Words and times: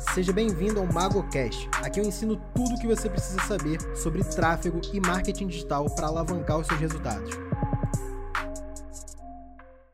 Seja 0.00 0.32
bem-vindo 0.32 0.80
ao 0.80 0.86
MagoCast. 0.86 1.68
Aqui 1.82 2.00
eu 2.00 2.04
ensino 2.04 2.40
tudo 2.54 2.74
o 2.74 2.78
que 2.80 2.86
você 2.86 3.08
precisa 3.08 3.38
saber 3.42 3.78
sobre 3.94 4.24
tráfego 4.24 4.80
e 4.94 4.98
marketing 4.98 5.46
digital 5.46 5.84
para 5.94 6.06
alavancar 6.06 6.58
os 6.58 6.66
seus 6.66 6.80
resultados. 6.80 7.30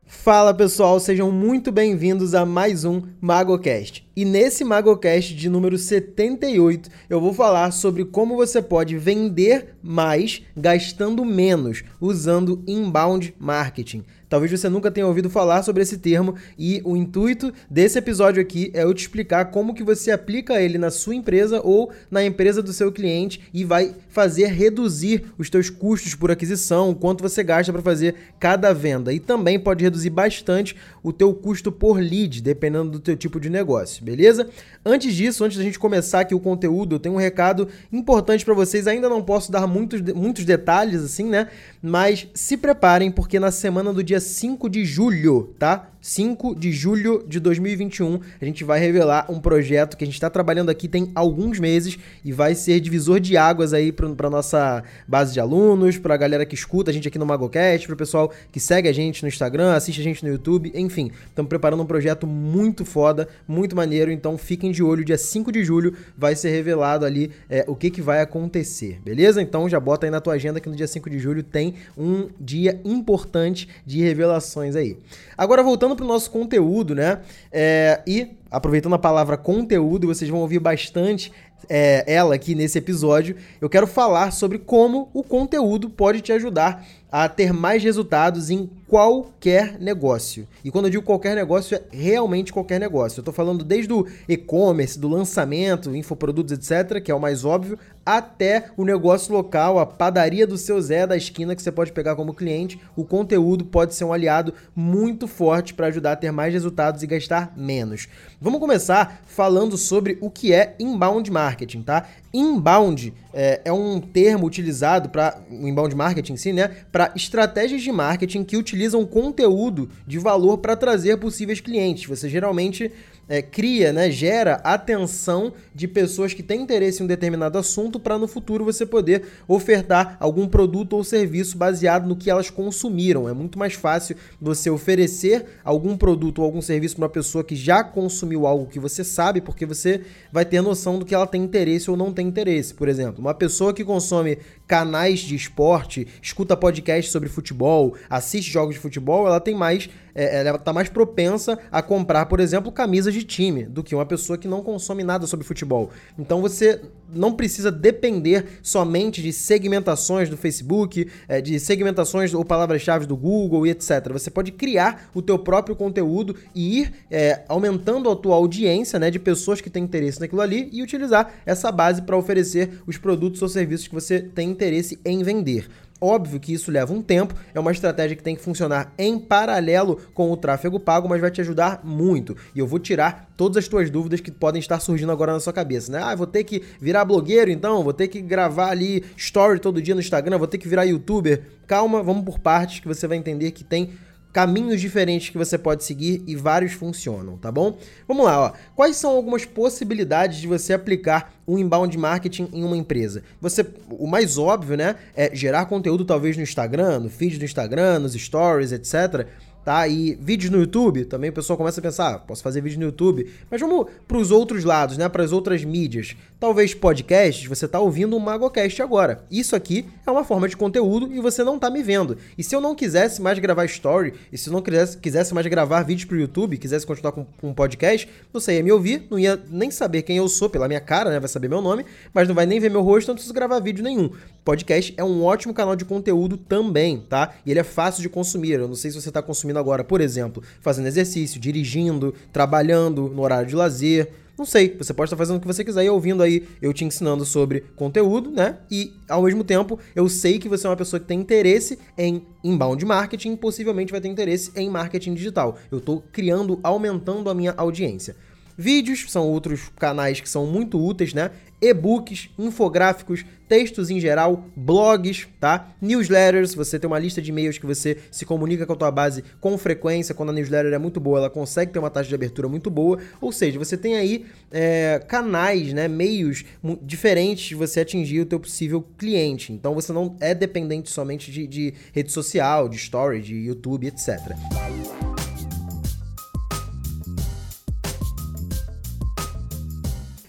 Fala 0.04 0.54
pessoal, 0.54 0.98
sejam 0.98 1.30
muito 1.30 1.70
bem-vindos 1.70 2.34
a 2.34 2.46
mais 2.46 2.84
um 2.84 3.02
MagoCast. 3.20 4.08
E 4.16 4.24
nesse 4.24 4.64
MagoCast 4.64 5.34
de 5.34 5.48
número 5.48 5.76
78, 5.76 6.88
eu 7.10 7.20
vou 7.20 7.32
falar 7.32 7.70
sobre 7.72 8.04
como 8.04 8.36
você 8.36 8.62
pode 8.62 8.96
vender 8.96 9.75
mais 9.86 10.42
gastando 10.56 11.24
menos 11.24 11.84
usando 12.00 12.62
inbound 12.66 13.34
marketing. 13.38 14.04
Talvez 14.28 14.50
você 14.50 14.68
nunca 14.68 14.90
tenha 14.90 15.06
ouvido 15.06 15.30
falar 15.30 15.62
sobre 15.62 15.82
esse 15.82 15.98
termo 15.98 16.34
e 16.58 16.80
o 16.84 16.96
intuito 16.96 17.52
desse 17.70 17.96
episódio 17.96 18.42
aqui 18.42 18.72
é 18.74 18.82
eu 18.82 18.92
te 18.92 19.02
explicar 19.02 19.46
como 19.46 19.72
que 19.72 19.84
você 19.84 20.10
aplica 20.10 20.60
ele 20.60 20.78
na 20.78 20.90
sua 20.90 21.14
empresa 21.14 21.60
ou 21.62 21.92
na 22.10 22.24
empresa 22.24 22.60
do 22.60 22.72
seu 22.72 22.90
cliente 22.90 23.40
e 23.54 23.64
vai 23.64 23.94
fazer 24.08 24.46
reduzir 24.46 25.26
os 25.38 25.48
teus 25.48 25.70
custos 25.70 26.14
por 26.14 26.30
aquisição, 26.30 26.92
quanto 26.92 27.22
você 27.22 27.44
gasta 27.44 27.72
para 27.72 27.82
fazer 27.82 28.16
cada 28.40 28.72
venda 28.72 29.12
e 29.12 29.20
também 29.20 29.60
pode 29.60 29.84
reduzir 29.84 30.10
bastante 30.10 30.74
o 31.04 31.12
teu 31.12 31.32
custo 31.32 31.70
por 31.70 32.00
lead, 32.00 32.42
dependendo 32.42 32.90
do 32.90 33.00
teu 33.00 33.16
tipo 33.16 33.38
de 33.38 33.48
negócio, 33.48 34.04
beleza? 34.04 34.48
Antes 34.84 35.14
disso, 35.14 35.44
antes 35.44 35.56
da 35.56 35.62
gente 35.62 35.78
começar 35.78 36.20
aqui 36.20 36.34
o 36.34 36.40
conteúdo, 36.40 36.96
eu 36.96 36.98
tenho 36.98 37.14
um 37.14 37.18
recado 37.18 37.68
importante 37.92 38.44
para 38.44 38.54
vocês. 38.54 38.86
Ainda 38.86 39.08
não 39.08 39.22
posso 39.22 39.52
dar 39.52 39.66
muitos, 39.76 40.00
muitos 40.14 40.44
detalhes 40.44 41.02
assim, 41.02 41.28
né? 41.28 41.48
Mas 41.80 42.26
se 42.34 42.56
preparem 42.56 43.10
porque 43.10 43.38
na 43.38 43.50
semana 43.50 43.92
do 43.92 44.02
dia 44.02 44.16
dia 44.16 44.20
5 44.20 44.68
de 44.68 44.84
julho, 44.84 45.54
tá? 45.58 45.90
5 46.06 46.54
de 46.54 46.70
julho 46.70 47.24
de 47.26 47.40
2021, 47.40 48.20
a 48.40 48.44
gente 48.44 48.62
vai 48.62 48.78
revelar 48.78 49.26
um 49.28 49.40
projeto 49.40 49.96
que 49.96 50.04
a 50.04 50.06
gente 50.06 50.14
está 50.14 50.30
trabalhando 50.30 50.70
aqui 50.70 50.86
tem 50.86 51.10
alguns 51.16 51.58
meses 51.58 51.98
e 52.24 52.30
vai 52.32 52.54
ser 52.54 52.78
divisor 52.78 53.18
de 53.18 53.36
águas 53.36 53.72
aí 53.72 53.90
para 53.90 54.30
nossa 54.30 54.84
base 55.08 55.32
de 55.32 55.40
alunos, 55.40 55.98
para 55.98 56.14
a 56.14 56.16
galera 56.16 56.46
que 56.46 56.54
escuta 56.54 56.92
a 56.92 56.94
gente 56.94 57.08
aqui 57.08 57.18
no 57.18 57.26
MagoCast, 57.26 57.88
para 57.88 57.94
o 57.94 57.96
pessoal 57.96 58.32
que 58.52 58.60
segue 58.60 58.88
a 58.88 58.92
gente 58.92 59.20
no 59.22 59.28
Instagram, 59.28 59.74
assiste 59.74 60.00
a 60.00 60.04
gente 60.04 60.24
no 60.24 60.30
YouTube, 60.30 60.70
enfim. 60.76 61.10
Estamos 61.26 61.48
preparando 61.48 61.82
um 61.82 61.86
projeto 61.86 62.24
muito 62.24 62.84
foda, 62.84 63.26
muito 63.48 63.74
maneiro, 63.74 64.12
então 64.12 64.38
fiquem 64.38 64.70
de 64.70 64.84
olho, 64.84 65.04
dia 65.04 65.18
5 65.18 65.50
de 65.50 65.64
julho 65.64 65.92
vai 66.16 66.36
ser 66.36 66.50
revelado 66.50 67.04
ali 67.04 67.32
é, 67.50 67.64
o 67.66 67.74
que, 67.74 67.90
que 67.90 68.00
vai 68.00 68.20
acontecer, 68.20 69.00
beleza? 69.04 69.42
Então 69.42 69.68
já 69.68 69.80
bota 69.80 70.06
aí 70.06 70.10
na 70.10 70.20
tua 70.20 70.34
agenda 70.34 70.60
que 70.60 70.68
no 70.68 70.76
dia 70.76 70.86
5 70.86 71.10
de 71.10 71.18
julho 71.18 71.42
tem 71.42 71.74
um 71.98 72.28
dia 72.40 72.80
importante 72.84 73.68
de 73.84 74.00
revelações 74.00 74.76
aí. 74.76 74.96
Agora 75.36 75.64
voltando 75.64 75.95
para 75.96 76.04
o 76.04 76.08
nosso 76.08 76.30
conteúdo, 76.30 76.94
né? 76.94 77.20
É, 77.50 78.02
e 78.06 78.36
aproveitando 78.50 78.94
a 78.94 78.98
palavra 78.98 79.36
conteúdo, 79.36 80.06
vocês 80.06 80.30
vão 80.30 80.40
ouvir 80.40 80.60
bastante 80.60 81.32
é, 81.68 82.04
ela 82.06 82.34
aqui 82.34 82.54
nesse 82.54 82.78
episódio. 82.78 83.36
Eu 83.60 83.68
quero 83.68 83.86
falar 83.86 84.30
sobre 84.30 84.58
como 84.58 85.08
o 85.12 85.22
conteúdo 85.22 85.90
pode 85.90 86.20
te 86.20 86.32
ajudar 86.32 86.86
a 87.10 87.28
ter 87.28 87.52
mais 87.52 87.82
resultados 87.82 88.50
em 88.50 88.68
qualquer 88.86 89.78
negócio. 89.80 90.46
E 90.64 90.70
quando 90.70 90.86
eu 90.86 90.90
digo 90.90 91.02
qualquer 91.02 91.34
negócio, 91.34 91.76
é 91.76 91.82
realmente 91.90 92.52
qualquer 92.52 92.78
negócio. 92.78 93.18
Eu 93.18 93.22
estou 93.22 93.34
falando 93.34 93.64
desde 93.64 93.92
o 93.92 94.06
e-commerce, 94.28 94.98
do 94.98 95.08
lançamento, 95.08 95.94
infoprodutos, 95.96 96.52
etc., 96.52 97.00
que 97.00 97.10
é 97.10 97.14
o 97.14 97.20
mais 97.20 97.44
óbvio, 97.44 97.78
até 98.06 98.66
o 98.76 98.84
negócio 98.84 99.34
local, 99.34 99.80
a 99.80 99.84
padaria 99.84 100.46
do 100.46 100.56
seu 100.56 100.80
Zé 100.80 101.04
da 101.08 101.16
esquina 101.16 101.56
que 101.56 101.60
você 101.60 101.72
pode 101.72 101.90
pegar 101.90 102.14
como 102.14 102.32
cliente. 102.32 102.80
O 102.94 103.04
conteúdo 103.04 103.64
pode 103.64 103.96
ser 103.96 104.04
um 104.04 104.12
aliado 104.12 104.54
muito 104.76 105.26
forte 105.26 105.74
para 105.74 105.88
ajudar 105.88 106.12
a 106.12 106.16
ter 106.16 106.30
mais 106.30 106.54
resultados 106.54 107.02
e 107.02 107.06
gastar 107.08 107.52
menos. 107.56 108.06
Vamos 108.40 108.60
começar 108.60 109.22
falando 109.26 109.76
sobre 109.76 110.16
o 110.20 110.30
que 110.30 110.52
é 110.52 110.76
inbound 110.78 111.28
marketing, 111.32 111.82
tá? 111.82 112.06
Inbound 112.32 113.12
é, 113.34 113.62
é 113.64 113.72
um 113.72 114.00
termo 114.00 114.46
utilizado 114.46 115.08
para 115.08 115.38
inbound 115.50 115.94
marketing 115.96 116.34
em 116.34 116.36
si, 116.36 116.52
né? 116.52 116.68
Para 116.92 117.12
estratégias 117.16 117.82
de 117.82 117.90
marketing 117.90 118.44
que 118.44 118.56
utilizam 118.56 119.04
conteúdo 119.04 119.90
de 120.06 120.18
valor 120.18 120.58
para 120.58 120.76
trazer 120.76 121.16
possíveis 121.16 121.60
clientes. 121.60 122.06
Você 122.06 122.28
geralmente 122.28 122.92
é, 123.28 123.42
cria, 123.42 123.92
né, 123.92 124.10
gera 124.10 124.54
atenção 124.56 125.52
de 125.74 125.88
pessoas 125.88 126.32
que 126.32 126.42
têm 126.42 126.62
interesse 126.62 127.02
em 127.02 127.04
um 127.04 127.08
determinado 127.08 127.58
assunto 127.58 127.95
para 127.98 128.18
no 128.18 128.28
futuro 128.28 128.64
você 128.64 128.84
poder 128.84 129.24
ofertar 129.46 130.16
algum 130.20 130.46
produto 130.48 130.94
ou 130.94 131.04
serviço 131.04 131.56
baseado 131.56 132.06
no 132.06 132.16
que 132.16 132.30
elas 132.30 132.50
consumiram. 132.50 133.28
É 133.28 133.32
muito 133.32 133.58
mais 133.58 133.74
fácil 133.74 134.16
você 134.40 134.70
oferecer 134.70 135.46
algum 135.64 135.96
produto 135.96 136.40
ou 136.40 136.44
algum 136.44 136.62
serviço 136.62 136.96
para 136.96 137.04
uma 137.04 137.10
pessoa 137.10 137.44
que 137.44 137.56
já 137.56 137.82
consumiu 137.82 138.46
algo 138.46 138.66
que 138.66 138.78
você 138.78 139.02
sabe, 139.04 139.40
porque 139.40 139.66
você 139.66 140.02
vai 140.32 140.44
ter 140.44 140.60
noção 140.60 140.98
do 140.98 141.04
que 141.04 141.14
ela 141.14 141.26
tem 141.26 141.42
interesse 141.42 141.90
ou 141.90 141.96
não 141.96 142.12
tem 142.12 142.26
interesse. 142.26 142.74
Por 142.74 142.88
exemplo, 142.88 143.20
uma 143.20 143.34
pessoa 143.34 143.72
que 143.72 143.84
consome 143.84 144.38
canais 144.66 145.20
de 145.20 145.34
esporte, 145.34 146.06
escuta 146.20 146.56
podcast 146.56 147.10
sobre 147.10 147.28
futebol, 147.28 147.94
assiste 148.10 148.50
jogos 148.50 148.74
de 148.74 148.80
futebol, 148.80 149.26
ela 149.26 149.40
tem 149.40 149.54
mais 149.54 149.88
é, 150.16 150.40
ela 150.40 150.56
está 150.56 150.72
mais 150.72 150.88
propensa 150.88 151.58
a 151.70 151.82
comprar, 151.82 152.26
por 152.26 152.40
exemplo, 152.40 152.72
camisas 152.72 153.12
de 153.12 153.22
time 153.22 153.64
do 153.64 153.84
que 153.84 153.94
uma 153.94 154.06
pessoa 154.06 154.38
que 154.38 154.48
não 154.48 154.62
consome 154.62 155.04
nada 155.04 155.26
sobre 155.26 155.46
futebol. 155.46 155.90
Então 156.18 156.40
você 156.40 156.80
não 157.12 157.34
precisa 157.34 157.70
depender 157.70 158.46
somente 158.62 159.22
de 159.22 159.32
segmentações 159.32 160.28
do 160.28 160.36
Facebook, 160.36 161.08
é, 161.28 161.40
de 161.40 161.60
segmentações 161.60 162.32
ou 162.32 162.44
palavras-chave 162.44 163.06
do 163.06 163.16
Google 163.16 163.66
e 163.66 163.70
etc. 163.70 164.10
Você 164.12 164.30
pode 164.30 164.52
criar 164.52 165.10
o 165.14 165.20
teu 165.20 165.38
próprio 165.38 165.76
conteúdo 165.76 166.34
e 166.54 166.80
ir 166.80 166.92
é, 167.10 167.42
aumentando 167.48 168.10
a 168.10 168.16
tua 168.16 168.36
audiência 168.36 168.98
né, 168.98 169.10
de 169.10 169.18
pessoas 169.18 169.60
que 169.60 169.68
têm 169.68 169.84
interesse 169.84 170.18
naquilo 170.18 170.40
ali 170.40 170.70
e 170.72 170.82
utilizar 170.82 171.30
essa 171.44 171.70
base 171.70 172.02
para 172.02 172.16
oferecer 172.16 172.80
os 172.86 172.96
produtos 172.96 173.42
ou 173.42 173.48
serviços 173.48 173.86
que 173.86 173.94
você 173.94 174.20
tem 174.20 174.50
interesse 174.50 174.98
em 175.04 175.22
vender. 175.22 175.68
Óbvio 175.98 176.38
que 176.38 176.52
isso 176.52 176.70
leva 176.70 176.92
um 176.92 177.00
tempo, 177.00 177.34
é 177.54 177.58
uma 177.58 177.72
estratégia 177.72 178.14
que 178.14 178.22
tem 178.22 178.36
que 178.36 178.42
funcionar 178.42 178.92
em 178.98 179.18
paralelo 179.18 179.98
com 180.12 180.30
o 180.30 180.36
tráfego 180.36 180.78
pago, 180.78 181.08
mas 181.08 181.22
vai 181.22 181.30
te 181.30 181.40
ajudar 181.40 181.80
muito. 181.82 182.36
E 182.54 182.58
eu 182.58 182.66
vou 182.66 182.78
tirar 182.78 183.30
todas 183.34 183.56
as 183.56 183.68
tuas 183.68 183.88
dúvidas 183.88 184.20
que 184.20 184.30
podem 184.30 184.60
estar 184.60 184.78
surgindo 184.78 185.10
agora 185.10 185.32
na 185.32 185.40
sua 185.40 185.54
cabeça, 185.54 185.90
né? 185.90 186.00
Ah, 186.02 186.14
vou 186.14 186.26
ter 186.26 186.44
que 186.44 186.62
virar 186.78 187.06
blogueiro 187.06 187.50
então, 187.50 187.82
vou 187.82 187.94
ter 187.94 188.08
que 188.08 188.20
gravar 188.20 188.70
ali 188.70 189.04
story 189.16 189.58
todo 189.58 189.80
dia 189.80 189.94
no 189.94 190.00
Instagram, 190.00 190.36
vou 190.36 190.46
ter 190.46 190.58
que 190.58 190.68
virar 190.68 190.84
youtuber. 190.84 191.42
Calma, 191.66 192.02
vamos 192.02 192.24
por 192.24 192.38
partes 192.38 192.80
que 192.80 192.86
você 192.86 193.06
vai 193.06 193.16
entender 193.16 193.50
que 193.52 193.64
tem 193.64 193.90
caminhos 194.36 194.82
diferentes 194.82 195.30
que 195.30 195.38
você 195.38 195.56
pode 195.56 195.82
seguir 195.82 196.22
e 196.26 196.36
vários 196.36 196.74
funcionam, 196.74 197.38
tá 197.38 197.50
bom? 197.50 197.78
Vamos 198.06 198.26
lá, 198.26 198.38
ó. 198.38 198.52
Quais 198.74 198.96
são 198.96 199.12
algumas 199.12 199.46
possibilidades 199.46 200.36
de 200.36 200.46
você 200.46 200.74
aplicar 200.74 201.32
um 201.48 201.56
inbound 201.56 201.96
marketing 201.96 202.50
em 202.52 202.62
uma 202.62 202.76
empresa? 202.76 203.22
Você, 203.40 203.66
o 203.88 204.06
mais 204.06 204.36
óbvio, 204.36 204.76
né, 204.76 204.96
é 205.16 205.34
gerar 205.34 205.64
conteúdo 205.64 206.04
talvez 206.04 206.36
no 206.36 206.42
Instagram, 206.42 207.00
no 207.00 207.08
feed 207.08 207.38
do 207.38 207.46
Instagram, 207.46 208.00
nos 208.00 208.12
stories, 208.12 208.72
etc 208.72 209.26
tá? 209.66 209.88
E 209.88 210.14
vídeos 210.14 210.52
no 210.52 210.60
YouTube, 210.60 211.04
também 211.06 211.30
o 211.30 211.32
pessoal 211.32 211.56
começa 211.56 211.80
a 211.80 211.82
pensar, 211.82 212.14
ah, 212.14 212.18
posso 212.20 212.40
fazer 212.40 212.60
vídeo 212.60 212.78
no 212.78 212.84
YouTube, 212.84 213.28
mas 213.50 213.60
vamos 213.60 213.88
para 214.06 214.16
os 214.16 214.30
outros 214.30 214.62
lados, 214.62 214.96
né? 214.96 215.08
Para 215.08 215.24
as 215.24 215.32
outras 215.32 215.64
mídias. 215.64 216.14
Talvez 216.38 216.72
podcasts, 216.72 217.48
você 217.48 217.66
tá 217.66 217.80
ouvindo 217.80 218.14
um 218.16 218.20
MagoCast 218.20 218.80
agora. 218.80 219.24
Isso 219.28 219.56
aqui 219.56 219.84
é 220.06 220.10
uma 220.10 220.22
forma 220.22 220.48
de 220.48 220.56
conteúdo 220.56 221.12
e 221.12 221.18
você 221.18 221.42
não 221.42 221.58
tá 221.58 221.68
me 221.68 221.82
vendo. 221.82 222.16
E 222.38 222.44
se 222.44 222.54
eu 222.54 222.60
não 222.60 222.76
quisesse 222.76 223.20
mais 223.20 223.40
gravar 223.40 223.64
story, 223.64 224.14
e 224.30 224.38
se 224.38 224.48
eu 224.48 224.52
não 224.52 224.62
quisesse, 224.62 224.98
quisesse 224.98 225.34
mais 225.34 225.44
gravar 225.48 225.82
vídeos 225.82 226.04
pro 226.04 226.16
YouTube, 226.16 226.58
quisesse 226.58 226.86
continuar 226.86 227.10
com, 227.10 227.24
com 227.24 227.48
um 227.48 227.54
podcast, 227.54 228.08
você 228.32 228.54
ia 228.58 228.62
me 228.62 228.70
ouvir, 228.70 229.08
não 229.10 229.18
ia 229.18 229.36
nem 229.50 229.72
saber 229.72 230.02
quem 230.02 230.16
eu 230.16 230.28
sou 230.28 230.48
pela 230.48 230.68
minha 230.68 230.80
cara, 230.80 231.10
né? 231.10 231.18
Vai 231.18 231.28
saber 231.28 231.48
meu 231.48 231.60
nome, 231.60 231.84
mas 232.14 232.28
não 232.28 232.36
vai 232.36 232.46
nem 232.46 232.60
ver 232.60 232.70
meu 232.70 232.82
rosto, 232.82 233.06
então 233.06 233.14
não 233.14 233.16
preciso 233.16 233.34
gravar 233.34 233.58
vídeo 233.58 233.82
nenhum. 233.82 234.12
Podcast 234.46 234.94
é 234.96 235.02
um 235.02 235.24
ótimo 235.24 235.52
canal 235.52 235.74
de 235.74 235.84
conteúdo 235.84 236.36
também, 236.36 237.00
tá? 237.00 237.34
E 237.44 237.50
ele 237.50 237.58
é 237.58 237.64
fácil 237.64 238.00
de 238.00 238.08
consumir. 238.08 238.52
Eu 238.52 238.68
não 238.68 238.76
sei 238.76 238.92
se 238.92 239.02
você 239.02 239.10
tá 239.10 239.20
consumindo 239.20 239.58
agora, 239.58 239.82
por 239.82 240.00
exemplo, 240.00 240.40
fazendo 240.60 240.86
exercício, 240.86 241.40
dirigindo, 241.40 242.14
trabalhando 242.32 243.08
no 243.08 243.22
horário 243.22 243.48
de 243.48 243.56
lazer. 243.56 244.08
Não 244.38 244.44
sei, 244.44 244.76
você 244.78 244.94
pode 244.94 245.08
estar 245.08 245.16
fazendo 245.16 245.38
o 245.38 245.40
que 245.40 245.48
você 245.48 245.64
quiser 245.64 245.82
e 245.82 245.90
ouvindo 245.90 246.22
aí 246.22 246.46
eu 246.62 246.72
te 246.72 246.84
ensinando 246.84 247.24
sobre 247.24 247.64
conteúdo, 247.74 248.30
né? 248.30 248.58
E 248.70 248.94
ao 249.08 249.24
mesmo 249.24 249.42
tempo, 249.42 249.80
eu 249.96 250.08
sei 250.08 250.38
que 250.38 250.48
você 250.48 250.64
é 250.64 250.70
uma 250.70 250.76
pessoa 250.76 251.00
que 251.00 251.06
tem 251.06 251.18
interesse 251.18 251.76
em 251.98 252.24
inbound 252.44 252.84
marketing, 252.84 253.34
possivelmente 253.34 253.90
vai 253.90 254.00
ter 254.00 254.06
interesse 254.06 254.52
em 254.54 254.70
marketing 254.70 255.14
digital. 255.14 255.58
Eu 255.72 255.78
estou 255.78 256.04
criando, 256.12 256.60
aumentando 256.62 257.28
a 257.28 257.34
minha 257.34 257.52
audiência. 257.56 258.14
Vídeos 258.56 259.06
são 259.08 259.26
outros 259.26 259.70
canais 259.76 260.20
que 260.20 260.28
são 260.28 260.46
muito 260.46 260.82
úteis, 260.82 261.12
né? 261.12 261.30
e-books, 261.60 262.28
infográficos, 262.38 263.24
textos 263.48 263.90
em 263.90 263.98
geral, 263.98 264.44
blogs, 264.54 265.26
tá? 265.40 265.72
Newsletters, 265.80 266.54
você 266.54 266.78
tem 266.78 266.86
uma 266.86 266.98
lista 266.98 267.22
de 267.22 267.30
e-mails 267.30 267.58
que 267.58 267.66
você 267.66 267.96
se 268.10 268.26
comunica 268.26 268.66
com 268.66 268.72
a 268.72 268.76
tua 268.76 268.90
base 268.90 269.24
com 269.40 269.56
frequência, 269.56 270.14
quando 270.14 270.30
a 270.30 270.32
newsletter 270.32 270.72
é 270.72 270.78
muito 270.78 271.00
boa, 271.00 271.18
ela 271.18 271.30
consegue 271.30 271.72
ter 271.72 271.78
uma 271.78 271.90
taxa 271.90 272.08
de 272.08 272.14
abertura 272.14 272.48
muito 272.48 272.70
boa, 272.70 272.98
ou 273.20 273.32
seja, 273.32 273.58
você 273.58 273.76
tem 273.76 273.96
aí 273.96 274.26
é, 274.50 275.00
canais, 275.06 275.72
né, 275.72 275.88
meios 275.88 276.44
diferentes 276.82 277.44
de 277.46 277.54
você 277.54 277.80
atingir 277.80 278.20
o 278.20 278.26
teu 278.26 278.40
possível 278.40 278.84
cliente, 278.98 279.52
então 279.52 279.74
você 279.74 279.92
não 279.92 280.16
é 280.20 280.34
dependente 280.34 280.90
somente 280.90 281.30
de, 281.30 281.46
de 281.46 281.74
rede 281.92 282.12
social, 282.12 282.68
de 282.68 282.76
story, 282.76 283.22
de 283.22 283.34
YouTube, 283.34 283.86
etc. 283.86 284.36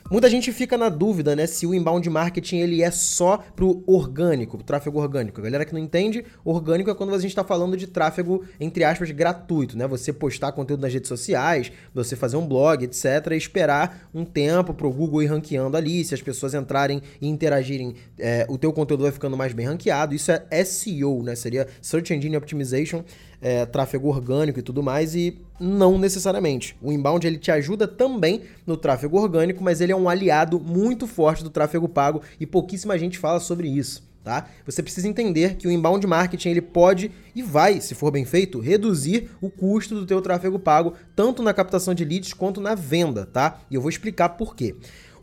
Muita 0.10 0.30
gente 0.30 0.54
fica 0.54 0.78
na 0.78 0.88
dúvida, 0.88 1.36
né, 1.36 1.46
se 1.46 1.68
o 1.68 1.74
inbound 1.74 2.10
marketing 2.10 2.60
ele 2.60 2.82
é 2.82 2.90
só 2.90 3.40
pro 3.56 3.84
orgânico, 3.86 4.56
pro 4.56 4.66
tráfego 4.66 5.00
orgânico. 5.00 5.42
A 5.42 5.44
galera 5.44 5.66
que 5.66 5.74
não 5.74 5.82
entende, 5.82 6.24
orgânico 6.46 6.90
é 6.90 6.96
quando 6.96 7.14
a 7.14 7.20
gente 7.20 7.32
está 7.32 7.44
falando 7.44 7.76
de 7.76 7.88
tráfego, 7.88 8.46
entre 8.58 8.86
aspas, 8.86 9.12
gratuito, 9.12 9.78
né? 9.78 9.86
Você 9.86 10.14
postar 10.14 10.54
conteúdo 10.54 10.80
nas 10.80 10.94
redes 10.94 11.10
sociais, 11.10 11.74
você 11.94 12.16
fazer 12.16 12.38
um 12.38 12.48
blog, 12.48 12.86
etc, 12.86 13.32
e 13.32 13.36
esperar 13.36 14.10
um 14.14 14.24
tempo 14.24 14.74
pro 14.74 14.90
Google 14.90 15.24
ir 15.24 15.26
ranqueando 15.26 15.76
ali, 15.76 16.06
se 16.06 16.14
as 16.14 16.22
pessoas 16.22 16.54
entrarem 16.54 17.02
e 17.20 17.28
interagirem, 17.28 17.94
é, 18.18 18.46
o 18.48 18.58
teu 18.58 18.72
conteúdo 18.72 19.04
vai 19.04 19.12
ficando 19.12 19.36
mais 19.36 19.52
bem 19.52 19.66
ranqueado. 19.66 20.16
Isso 20.16 20.32
é 20.32 20.64
SEO, 20.64 21.22
né? 21.22 21.36
Seria 21.36 21.68
Search 21.82 22.14
Engine 22.14 22.38
Optimization 22.38 23.04
é, 23.42 23.66
tráfego 23.66 24.08
orgânico 24.08 24.60
e 24.60 24.64
tudo 24.64 24.82
mais, 24.84 25.16
e 25.16 25.40
não 25.60 25.98
necessariamente. 25.98 26.76
O 26.82 26.92
inbound 26.92 27.26
ele 27.26 27.38
te 27.38 27.52
ajuda 27.52 27.88
também 27.88 28.42
no 28.66 28.78
tráfego 28.78 29.18
orgânico, 29.18 29.64
mas 29.64 29.82
ele 29.82 29.92
é 29.92 29.96
um 29.96 30.10
aliado 30.10 30.60
muito 30.60 31.08
forte 31.08 31.44
do 31.44 31.50
tráfego 31.50 31.88
pago 31.88 32.22
e 32.40 32.46
pouquíssima 32.46 32.98
gente 32.98 33.18
fala 33.18 33.40
sobre 33.40 33.68
isso. 33.68 34.08
Tá? 34.24 34.46
Você 34.66 34.84
precisa 34.84 35.08
entender 35.08 35.56
que 35.56 35.70
o 35.70 35.72
inbound 35.72 36.06
marketing 36.06 36.50
ele 36.50 36.62
pode 36.62 37.10
e 37.34 37.42
vai, 37.42 37.80
se 37.80 37.96
for 37.96 38.12
bem 38.12 38.26
feito, 38.26 38.60
reduzir 38.60 39.30
o 39.40 39.50
custo 39.50 39.96
do 39.96 40.06
teu 40.06 40.22
tráfego 40.22 40.60
pago, 40.60 40.96
tanto 41.16 41.42
na 41.42 41.54
captação 41.54 41.94
de 41.94 42.04
leads 42.04 42.34
quanto 42.34 42.60
na 42.60 42.76
venda, 42.76 43.26
tá? 43.26 43.62
E 43.72 43.76
eu 43.76 43.82
vou 43.82 43.90
explicar 43.90 44.30
por 44.30 44.54
quê. 44.54 44.76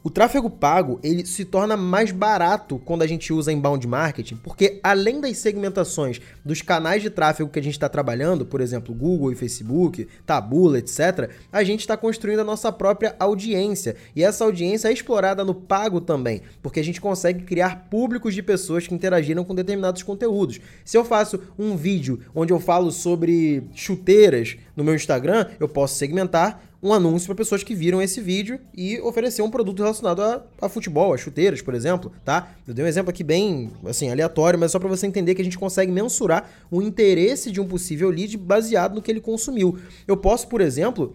O 0.07 0.11
tráfego 0.11 0.51
pago, 0.51 1.01
ele 1.03 1.25
se 1.25 1.47
torna 1.47 1.79
mais 1.79 2.13
barato 2.13 2.79
quando 2.85 3.01
a 3.01 3.07
gente 3.07 3.33
usa 3.33 3.51
inbound 3.51 3.89
marketing, 3.89 4.37
porque 4.37 4.79
além 4.83 5.19
das 5.19 5.39
segmentações 5.39 6.21
dos 6.45 6.61
canais 6.61 7.01
de 7.01 7.09
tráfego 7.09 7.49
que 7.49 7.59
a 7.59 7.63
gente 7.63 7.73
está 7.73 7.89
trabalhando, 7.89 8.45
por 8.45 8.61
exemplo, 8.61 8.95
Google 8.95 9.33
e 9.33 9.35
Facebook, 9.35 10.07
Tabula, 10.27 10.79
etc., 10.79 11.31
a 11.51 11.65
gente 11.65 11.81
está 11.81 11.97
construindo 11.97 12.41
a 12.41 12.45
nossa 12.45 12.71
própria 12.71 13.17
audiência. 13.19 13.97
E 14.15 14.23
essa 14.23 14.45
audiência 14.45 14.89
é 14.89 14.93
explorada 14.93 15.43
no 15.43 15.55
pago 15.55 16.03
também, 16.03 16.43
porque 16.61 16.81
a 16.81 16.85
gente 16.85 17.01
consegue 17.01 17.43
criar 17.43 17.89
públicos 17.89 18.35
de 18.35 18.43
pessoas 18.43 18.87
que 18.87 18.95
interagiram 18.95 19.43
com 19.43 19.55
determinados 19.55 20.03
conteúdos. 20.03 20.61
Se 20.85 20.99
eu 20.99 21.05
faço 21.07 21.41
um 21.59 21.79
vídeo 21.79 22.21
onde 22.35 22.53
eu 22.53 22.61
falo 22.61 22.93
sobre 22.93 23.63
chuteiras 23.73 24.55
no 24.77 24.85
meu 24.85 24.95
Instagram, 24.95 25.47
eu 25.59 25.67
posso 25.67 25.95
segmentar 25.95 26.74
um 26.85 26.93
anúncio 26.93 27.27
para 27.29 27.37
pessoas 27.37 27.63
que 27.63 27.75
viram 27.75 28.03
esse 28.03 28.21
vídeo 28.21 28.61
e 28.77 29.01
oferecer 29.01 29.41
um 29.41 29.51
produto 29.51 29.83
relacionado 29.83 30.21
a, 30.21 30.43
a, 30.61 30.69
futebol, 30.69 31.15
a 31.15 31.17
chuteiras, 31.17 31.63
por 31.63 31.75
exemplo, 31.75 32.13
tá? 32.23 32.55
Eu 32.69 32.75
dei 32.75 32.85
um 32.85 32.89
exemplo 32.89 33.09
aqui 33.09 33.25
bem, 33.25 33.71
assim, 33.87 34.11
aleatório, 34.11 34.59
mas 34.59 34.71
só 34.71 34.79
para 34.79 34.91
você 34.91 35.07
entender 35.07 35.35
que 35.35 35.41
a 35.41 35.45
gente 35.45 35.59
consegue 35.59 35.91
mensurar 35.91 36.51
o 36.71 36.83
interesse 36.83 37.51
de 37.51 37.59
um 37.59 37.67
possível 37.67 38.11
lead 38.11 38.37
baseado 38.37 38.95
no 38.95 39.01
que 39.01 39.11
ele 39.11 39.21
consumiu. 39.21 39.79
Eu 40.07 40.19
posso, 40.19 40.47
por 40.47 40.61
exemplo, 40.61 41.15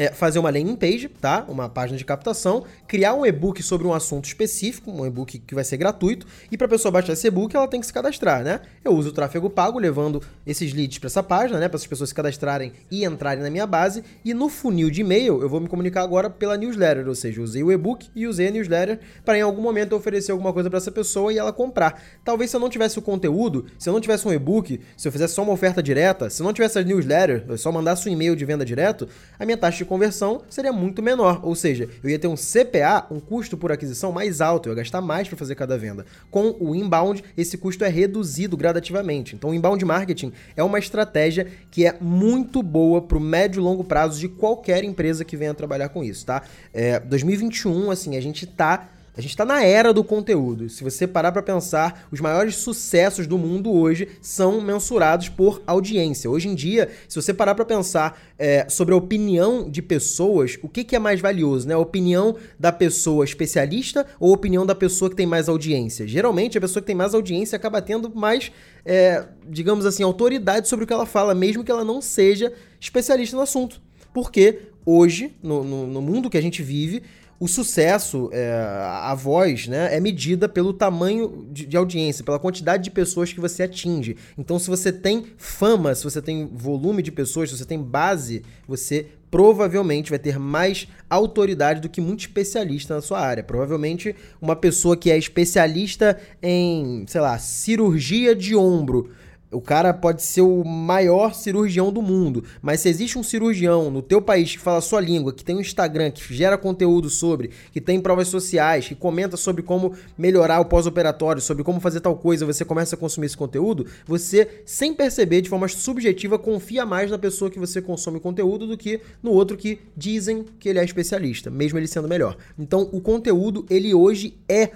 é 0.00 0.10
fazer 0.10 0.38
uma 0.38 0.48
landing 0.48 0.76
page, 0.76 1.08
tá? 1.08 1.44
Uma 1.46 1.68
página 1.68 1.98
de 1.98 2.06
captação, 2.06 2.64
criar 2.88 3.12
um 3.12 3.26
e-book 3.26 3.62
sobre 3.62 3.86
um 3.86 3.92
assunto 3.92 4.24
específico, 4.24 4.90
um 4.90 5.04
e-book 5.04 5.38
que 5.40 5.54
vai 5.54 5.62
ser 5.62 5.76
gratuito, 5.76 6.26
e 6.50 6.56
para 6.56 6.66
a 6.66 6.70
pessoa 6.70 6.90
baixar 6.90 7.12
esse 7.12 7.26
e-book, 7.26 7.54
ela 7.54 7.68
tem 7.68 7.80
que 7.80 7.86
se 7.86 7.92
cadastrar, 7.92 8.42
né? 8.42 8.62
Eu 8.82 8.92
uso 8.92 9.10
o 9.10 9.12
tráfego 9.12 9.50
pago, 9.50 9.78
levando 9.78 10.22
esses 10.46 10.72
leads 10.72 10.96
para 10.96 11.08
essa 11.08 11.22
página, 11.22 11.60
né? 11.60 11.68
Para 11.68 11.76
as 11.76 11.86
pessoas 11.86 12.08
se 12.08 12.14
cadastrarem 12.14 12.72
e 12.90 13.04
entrarem 13.04 13.42
na 13.42 13.50
minha 13.50 13.66
base, 13.66 14.02
e 14.24 14.32
no 14.32 14.48
funil 14.48 14.90
de 14.90 15.02
e-mail, 15.02 15.42
eu 15.42 15.50
vou 15.50 15.60
me 15.60 15.68
comunicar 15.68 16.00
agora 16.00 16.30
pela 16.30 16.56
newsletter, 16.56 17.06
ou 17.06 17.14
seja, 17.14 17.42
usei 17.42 17.62
o 17.62 17.70
e-book 17.70 18.08
e 18.16 18.26
usei 18.26 18.48
a 18.48 18.50
newsletter 18.50 19.00
para 19.22 19.36
em 19.36 19.42
algum 19.42 19.60
momento 19.60 19.94
oferecer 19.94 20.32
alguma 20.32 20.54
coisa 20.54 20.70
para 20.70 20.78
essa 20.78 20.90
pessoa 20.90 21.30
e 21.30 21.36
ela 21.36 21.52
comprar. 21.52 22.02
Talvez 22.24 22.50
se 22.50 22.56
eu 22.56 22.60
não 22.60 22.70
tivesse 22.70 22.98
o 22.98 23.02
conteúdo, 23.02 23.66
se 23.78 23.86
eu 23.86 23.92
não 23.92 24.00
tivesse 24.00 24.26
um 24.26 24.32
e-book, 24.32 24.80
se 24.96 25.06
eu 25.06 25.12
fizesse 25.12 25.34
só 25.34 25.42
uma 25.42 25.52
oferta 25.52 25.82
direta, 25.82 26.30
se 26.30 26.40
eu 26.40 26.46
não 26.46 26.54
tivesse 26.54 26.78
a 26.78 26.82
newsletter, 26.82 27.44
eu 27.46 27.58
só 27.58 27.70
mandasse 27.70 28.08
um 28.08 28.12
e-mail 28.12 28.34
de 28.34 28.46
venda 28.46 28.64
direto, 28.64 29.06
a 29.38 29.44
minha 29.44 29.58
taxa 29.58 29.76
de 29.76 29.89
conversão 29.90 30.42
seria 30.48 30.72
muito 30.72 31.02
menor, 31.02 31.40
ou 31.42 31.56
seja, 31.56 31.88
eu 32.00 32.08
ia 32.08 32.16
ter 32.16 32.28
um 32.28 32.36
CPA, 32.36 33.08
um 33.10 33.18
custo 33.18 33.56
por 33.56 33.72
aquisição 33.72 34.12
mais 34.12 34.40
alto, 34.40 34.68
eu 34.68 34.72
ia 34.72 34.76
gastar 34.76 35.00
mais 35.00 35.26
para 35.26 35.36
fazer 35.36 35.56
cada 35.56 35.76
venda. 35.76 36.06
Com 36.30 36.54
o 36.60 36.76
inbound, 36.76 37.24
esse 37.36 37.58
custo 37.58 37.84
é 37.84 37.88
reduzido 37.88 38.56
gradativamente. 38.56 39.34
Então, 39.34 39.50
o 39.50 39.54
inbound 39.54 39.84
marketing 39.84 40.32
é 40.56 40.62
uma 40.62 40.78
estratégia 40.78 41.48
que 41.72 41.84
é 41.84 41.96
muito 42.00 42.62
boa 42.62 43.02
para 43.02 43.18
o 43.18 43.20
médio 43.20 43.58
e 43.58 43.64
longo 43.64 43.82
prazo 43.82 44.20
de 44.20 44.28
qualquer 44.28 44.84
empresa 44.84 45.24
que 45.24 45.36
venha 45.36 45.52
trabalhar 45.54 45.88
com 45.88 46.04
isso, 46.04 46.24
tá? 46.24 46.44
É, 46.72 47.00
2021, 47.00 47.90
assim, 47.90 48.16
a 48.16 48.20
gente 48.20 48.46
tá 48.46 48.90
a 49.16 49.20
gente 49.20 49.30
está 49.30 49.44
na 49.44 49.64
era 49.64 49.92
do 49.92 50.04
conteúdo. 50.04 50.68
Se 50.68 50.84
você 50.84 51.06
parar 51.06 51.32
para 51.32 51.42
pensar, 51.42 52.06
os 52.12 52.20
maiores 52.20 52.56
sucessos 52.56 53.26
do 53.26 53.36
mundo 53.36 53.72
hoje 53.72 54.08
são 54.22 54.60
mensurados 54.60 55.28
por 55.28 55.62
audiência. 55.66 56.30
Hoje 56.30 56.48
em 56.48 56.54
dia, 56.54 56.88
se 57.08 57.20
você 57.20 57.34
parar 57.34 57.54
para 57.54 57.64
pensar 57.64 58.20
é, 58.38 58.66
sobre 58.68 58.94
a 58.94 58.96
opinião 58.96 59.68
de 59.68 59.82
pessoas, 59.82 60.58
o 60.62 60.68
que, 60.68 60.84
que 60.84 60.94
é 60.94 60.98
mais 60.98 61.20
valioso, 61.20 61.66
né? 61.66 61.74
A 61.74 61.78
opinião 61.78 62.36
da 62.58 62.70
pessoa 62.70 63.24
especialista 63.24 64.06
ou 64.20 64.30
a 64.30 64.34
opinião 64.34 64.64
da 64.64 64.74
pessoa 64.74 65.10
que 65.10 65.16
tem 65.16 65.26
mais 65.26 65.48
audiência? 65.48 66.06
Geralmente, 66.06 66.56
a 66.56 66.60
pessoa 66.60 66.80
que 66.80 66.86
tem 66.86 66.96
mais 66.96 67.12
audiência 67.12 67.56
acaba 67.56 67.82
tendo 67.82 68.14
mais, 68.14 68.52
é, 68.84 69.24
digamos 69.48 69.84
assim, 69.86 70.04
autoridade 70.04 70.68
sobre 70.68 70.84
o 70.84 70.86
que 70.86 70.92
ela 70.92 71.06
fala, 71.06 71.34
mesmo 71.34 71.64
que 71.64 71.70
ela 71.70 71.84
não 71.84 72.00
seja 72.00 72.52
especialista 72.78 73.36
no 73.36 73.42
assunto. 73.42 73.82
Porque 74.14 74.60
hoje, 74.84 75.36
no, 75.42 75.62
no, 75.62 75.86
no 75.86 76.00
mundo 76.00 76.30
que 76.30 76.38
a 76.38 76.42
gente 76.42 76.62
vive, 76.62 77.02
o 77.40 77.48
sucesso, 77.48 78.28
é, 78.34 78.52
a 78.52 79.14
voz, 79.14 79.66
né, 79.66 79.96
é 79.96 79.98
medida 79.98 80.46
pelo 80.46 80.74
tamanho 80.74 81.48
de, 81.50 81.64
de, 81.64 81.74
audiência, 81.74 82.22
pela 82.22 82.38
quantidade 82.38 82.84
de 82.84 82.90
pessoas 82.90 83.32
que 83.32 83.40
você 83.40 83.62
atinge. 83.62 84.14
Então, 84.36 84.58
se 84.58 84.68
você 84.68 84.92
tem 84.92 85.24
fama, 85.38 85.94
se 85.94 86.04
você 86.04 86.20
tem 86.20 86.46
volume 86.52 87.02
de 87.02 87.10
pessoas, 87.10 87.48
se 87.48 87.56
você 87.56 87.64
tem 87.64 87.82
base, 87.82 88.42
você 88.68 89.06
provavelmente 89.30 90.10
vai 90.10 90.18
ter 90.18 90.38
mais 90.38 90.86
autoridade 91.08 91.80
do 91.80 91.88
que 91.88 92.00
muito 92.00 92.20
especialista 92.20 92.96
na 92.96 93.00
sua 93.00 93.20
área. 93.20 93.42
Provavelmente 93.42 94.14
uma 94.42 94.54
pessoa 94.54 94.94
que 94.94 95.10
é 95.10 95.16
especialista 95.16 96.20
em, 96.42 97.06
sei 97.08 97.22
lá, 97.22 97.38
cirurgia 97.38 98.34
de 98.34 98.54
ombro 98.54 99.12
o 99.50 99.60
cara 99.60 99.92
pode 99.92 100.22
ser 100.22 100.42
o 100.42 100.64
maior 100.64 101.34
cirurgião 101.34 101.92
do 101.92 102.00
mundo, 102.00 102.44
mas 102.62 102.80
se 102.80 102.88
existe 102.88 103.18
um 103.18 103.22
cirurgião 103.22 103.90
no 103.90 104.00
teu 104.00 104.22
país 104.22 104.52
que 104.52 104.58
fala 104.58 104.78
a 104.78 104.82
sua 104.82 105.00
língua, 105.00 105.32
que 105.32 105.44
tem 105.44 105.56
um 105.56 105.60
Instagram, 105.60 106.10
que 106.10 106.32
gera 106.32 106.56
conteúdo 106.56 107.10
sobre, 107.10 107.50
que 107.72 107.80
tem 107.80 108.00
provas 108.00 108.28
sociais, 108.28 108.86
que 108.86 108.94
comenta 108.94 109.36
sobre 109.36 109.62
como 109.62 109.94
melhorar 110.16 110.60
o 110.60 110.64
pós-operatório, 110.64 111.42
sobre 111.42 111.64
como 111.64 111.80
fazer 111.80 112.00
tal 112.00 112.16
coisa, 112.16 112.46
você 112.46 112.64
começa 112.64 112.94
a 112.94 112.98
consumir 112.98 113.26
esse 113.26 113.36
conteúdo, 113.36 113.86
você, 114.06 114.62
sem 114.64 114.94
perceber, 114.94 115.40
de 115.40 115.48
forma 115.48 115.66
subjetiva, 115.66 116.38
confia 116.38 116.86
mais 116.86 117.10
na 117.10 117.18
pessoa 117.18 117.50
que 117.50 117.58
você 117.58 117.82
consome 117.82 118.20
conteúdo 118.20 118.66
do 118.66 118.76
que 118.76 119.00
no 119.22 119.32
outro 119.32 119.56
que 119.56 119.80
dizem 119.96 120.44
que 120.58 120.68
ele 120.68 120.78
é 120.78 120.84
especialista, 120.84 121.50
mesmo 121.50 121.78
ele 121.78 121.88
sendo 121.88 122.08
melhor. 122.08 122.36
Então, 122.58 122.88
o 122.92 123.00
conteúdo, 123.00 123.66
ele 123.68 123.92
hoje 123.94 124.34
é 124.48 124.70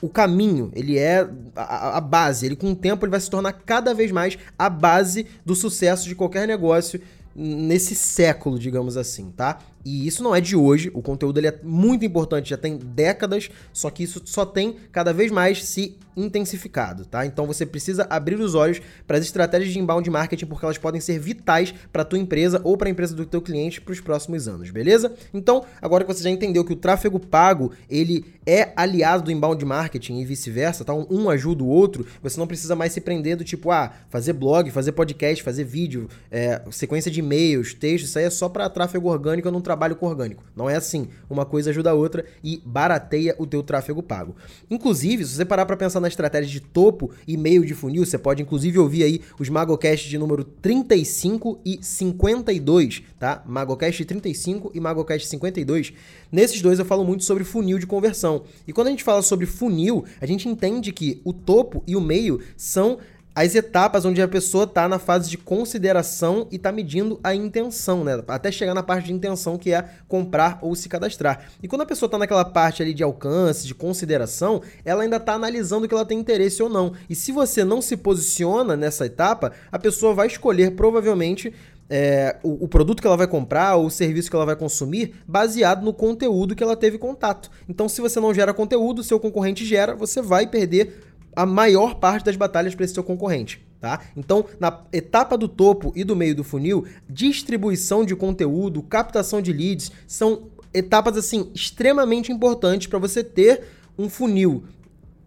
o 0.00 0.08
caminho, 0.08 0.70
ele 0.74 0.98
é 0.98 1.28
a, 1.56 1.98
a, 1.98 2.00
base. 2.00 2.46
Ele, 2.46 2.56
com 2.56 2.72
o 2.72 2.76
tempo, 2.76 3.04
ele 3.04 3.10
vai 3.10 3.20
se 3.20 3.30
tornar 3.30 3.52
cada 3.52 3.92
vez 3.92 4.12
mais 4.12 4.38
a 4.58 4.70
base 4.70 5.26
do 5.44 5.54
sucesso 5.54 6.08
de 6.08 6.14
qualquer 6.14 6.46
negócio 6.46 7.00
nesse 7.34 7.94
século, 7.94 8.58
digamos 8.58 8.96
assim, 8.96 9.30
tá? 9.30 9.58
E 9.84 10.06
isso 10.06 10.22
não 10.22 10.34
é 10.34 10.40
de 10.40 10.56
hoje, 10.56 10.90
o 10.94 11.02
conteúdo 11.02 11.38
ele 11.38 11.48
é 11.48 11.58
muito 11.62 12.04
importante, 12.04 12.50
já 12.50 12.56
tem 12.56 12.76
décadas, 12.76 13.50
só 13.72 13.90
que 13.90 14.02
isso 14.02 14.22
só 14.24 14.44
tem 14.44 14.76
cada 14.90 15.12
vez 15.12 15.30
mais 15.30 15.64
se 15.64 15.96
intensificado, 16.16 17.04
tá? 17.06 17.24
Então 17.24 17.46
você 17.46 17.64
precisa 17.64 18.06
abrir 18.10 18.38
os 18.38 18.54
olhos 18.54 18.80
para 19.06 19.16
as 19.16 19.24
estratégias 19.24 19.72
de 19.72 19.78
inbound 19.78 20.08
marketing 20.10 20.46
porque 20.46 20.64
elas 20.64 20.78
podem 20.78 21.00
ser 21.00 21.18
vitais 21.18 21.74
para 21.92 22.04
tua 22.04 22.18
empresa 22.18 22.60
ou 22.64 22.76
para 22.76 22.88
a 22.88 22.90
empresa 22.90 23.14
do 23.14 23.24
teu 23.24 23.40
cliente 23.40 23.80
para 23.80 23.92
os 23.92 24.00
próximos 24.00 24.46
anos, 24.46 24.70
beleza? 24.70 25.12
Então, 25.32 25.64
agora 25.80 26.04
que 26.04 26.12
você 26.12 26.22
já 26.22 26.30
entendeu 26.30 26.64
que 26.64 26.72
o 26.72 26.76
tráfego 26.76 27.18
pago, 27.18 27.72
ele 27.88 28.24
é 28.46 28.72
aliado 28.76 29.24
do 29.24 29.32
inbound 29.32 29.64
marketing 29.64 30.18
e 30.18 30.24
vice-versa, 30.24 30.84
tá? 30.84 30.92
Um 30.92 31.30
ajuda 31.30 31.62
o 31.64 31.68
outro, 31.68 32.06
você 32.22 32.38
não 32.38 32.46
precisa 32.46 32.76
mais 32.76 32.92
se 32.92 33.00
prender 33.00 33.36
do 33.36 33.44
tipo, 33.44 33.70
ah, 33.70 33.92
fazer 34.08 34.32
blog, 34.32 34.70
fazer 34.70 34.92
podcast, 34.92 35.42
fazer 35.42 35.64
vídeo, 35.64 36.08
é, 36.30 36.60
sequência 36.70 37.10
de 37.10 37.20
e-mails, 37.20 37.72
texto, 37.74 38.04
isso 38.04 38.18
aí 38.18 38.24
é 38.24 38.30
só 38.30 38.48
para 38.48 38.68
tráfego 38.68 39.08
orgânico, 39.08 39.48
eu 39.48 39.52
não 39.52 39.60
trabalho 39.72 39.96
com 39.96 40.06
orgânico. 40.06 40.44
Não 40.54 40.68
é 40.68 40.76
assim. 40.76 41.08
Uma 41.30 41.46
coisa 41.46 41.70
ajuda 41.70 41.90
a 41.90 41.94
outra 41.94 42.26
e 42.44 42.62
barateia 42.64 43.34
o 43.38 43.46
teu 43.46 43.62
tráfego 43.62 44.02
pago. 44.02 44.36
Inclusive, 44.70 45.24
se 45.24 45.34
você 45.34 45.44
parar 45.44 45.64
para 45.64 45.76
pensar 45.76 45.98
na 45.98 46.08
estratégia 46.08 46.50
de 46.50 46.60
topo 46.60 47.10
e 47.26 47.36
meio 47.38 47.64
de 47.64 47.74
funil, 47.74 48.04
você 48.04 48.18
pode 48.18 48.42
inclusive 48.42 48.78
ouvir 48.78 49.02
aí 49.02 49.20
os 49.38 49.48
MagoCast 49.48 50.08
de 50.08 50.18
número 50.18 50.44
35 50.44 51.58
e 51.64 51.78
52, 51.80 53.02
tá? 53.18 53.42
MagoCast 53.46 54.04
35 54.04 54.72
e 54.74 54.80
MagoCast 54.80 55.26
52. 55.26 55.94
Nesses 56.30 56.60
dois 56.60 56.78
eu 56.78 56.84
falo 56.84 57.04
muito 57.04 57.24
sobre 57.24 57.42
funil 57.42 57.78
de 57.78 57.86
conversão. 57.86 58.42
E 58.66 58.72
quando 58.72 58.88
a 58.88 58.90
gente 58.90 59.02
fala 59.02 59.22
sobre 59.22 59.46
funil, 59.46 60.04
a 60.20 60.26
gente 60.26 60.48
entende 60.48 60.92
que 60.92 61.20
o 61.24 61.32
topo 61.32 61.82
e 61.86 61.96
o 61.96 62.00
meio 62.00 62.40
são 62.56 62.98
as 63.34 63.54
etapas 63.54 64.04
onde 64.04 64.20
a 64.20 64.28
pessoa 64.28 64.64
está 64.64 64.86
na 64.88 64.98
fase 64.98 65.30
de 65.30 65.38
consideração 65.38 66.46
e 66.50 66.56
está 66.56 66.70
medindo 66.70 67.18
a 67.24 67.34
intenção, 67.34 68.04
né? 68.04 68.22
Até 68.28 68.52
chegar 68.52 68.74
na 68.74 68.82
parte 68.82 69.06
de 69.06 69.12
intenção, 69.12 69.56
que 69.56 69.72
é 69.72 69.88
comprar 70.06 70.58
ou 70.60 70.74
se 70.74 70.88
cadastrar. 70.88 71.46
E 71.62 71.68
quando 71.68 71.82
a 71.82 71.86
pessoa 71.86 72.06
está 72.08 72.18
naquela 72.18 72.44
parte 72.44 72.82
ali 72.82 72.92
de 72.92 73.02
alcance, 73.02 73.66
de 73.66 73.74
consideração, 73.74 74.60
ela 74.84 75.02
ainda 75.02 75.16
está 75.16 75.32
analisando 75.34 75.88
que 75.88 75.94
ela 75.94 76.04
tem 76.04 76.18
interesse 76.18 76.62
ou 76.62 76.68
não. 76.68 76.92
E 77.08 77.14
se 77.14 77.32
você 77.32 77.64
não 77.64 77.80
se 77.80 77.96
posiciona 77.96 78.76
nessa 78.76 79.06
etapa, 79.06 79.52
a 79.70 79.78
pessoa 79.78 80.14
vai 80.14 80.26
escolher 80.26 80.72
provavelmente 80.72 81.54
é, 81.88 82.36
o, 82.42 82.64
o, 82.64 82.68
produto 82.68 83.02
que 83.02 83.06
ela 83.06 83.18
vai 83.18 83.26
comprar 83.26 83.76
ou 83.76 83.86
o 83.86 83.90
serviço 83.90 84.30
que 84.30 84.36
ela 84.36 84.46
vai 84.46 84.56
consumir 84.56 85.14
baseado 85.26 85.84
no 85.84 85.92
conteúdo 85.92 86.54
que 86.54 86.62
ela 86.62 86.74
teve 86.74 86.96
contato. 86.96 87.50
Então, 87.68 87.86
se 87.86 88.00
você 88.00 88.18
não 88.18 88.32
gera 88.32 88.54
conteúdo, 88.54 89.02
seu 89.02 89.20
concorrente 89.20 89.64
gera, 89.66 89.94
você 89.94 90.22
vai 90.22 90.46
perder 90.46 91.11
a 91.34 91.46
maior 91.46 91.96
parte 91.96 92.24
das 92.24 92.36
batalhas 92.36 92.74
para 92.74 92.84
esse 92.84 92.94
seu 92.94 93.04
concorrente. 93.04 93.64
Tá? 93.80 94.00
Então, 94.16 94.44
na 94.60 94.84
etapa 94.92 95.36
do 95.36 95.48
topo 95.48 95.92
e 95.96 96.04
do 96.04 96.14
meio 96.14 96.36
do 96.36 96.44
funil, 96.44 96.86
distribuição 97.08 98.04
de 98.04 98.14
conteúdo, 98.14 98.80
captação 98.80 99.42
de 99.42 99.52
leads 99.52 99.90
são 100.06 100.50
etapas 100.72 101.16
assim 101.16 101.50
extremamente 101.52 102.30
importantes 102.30 102.86
para 102.86 103.00
você 103.00 103.24
ter 103.24 103.62
um 103.98 104.08
funil 104.08 104.62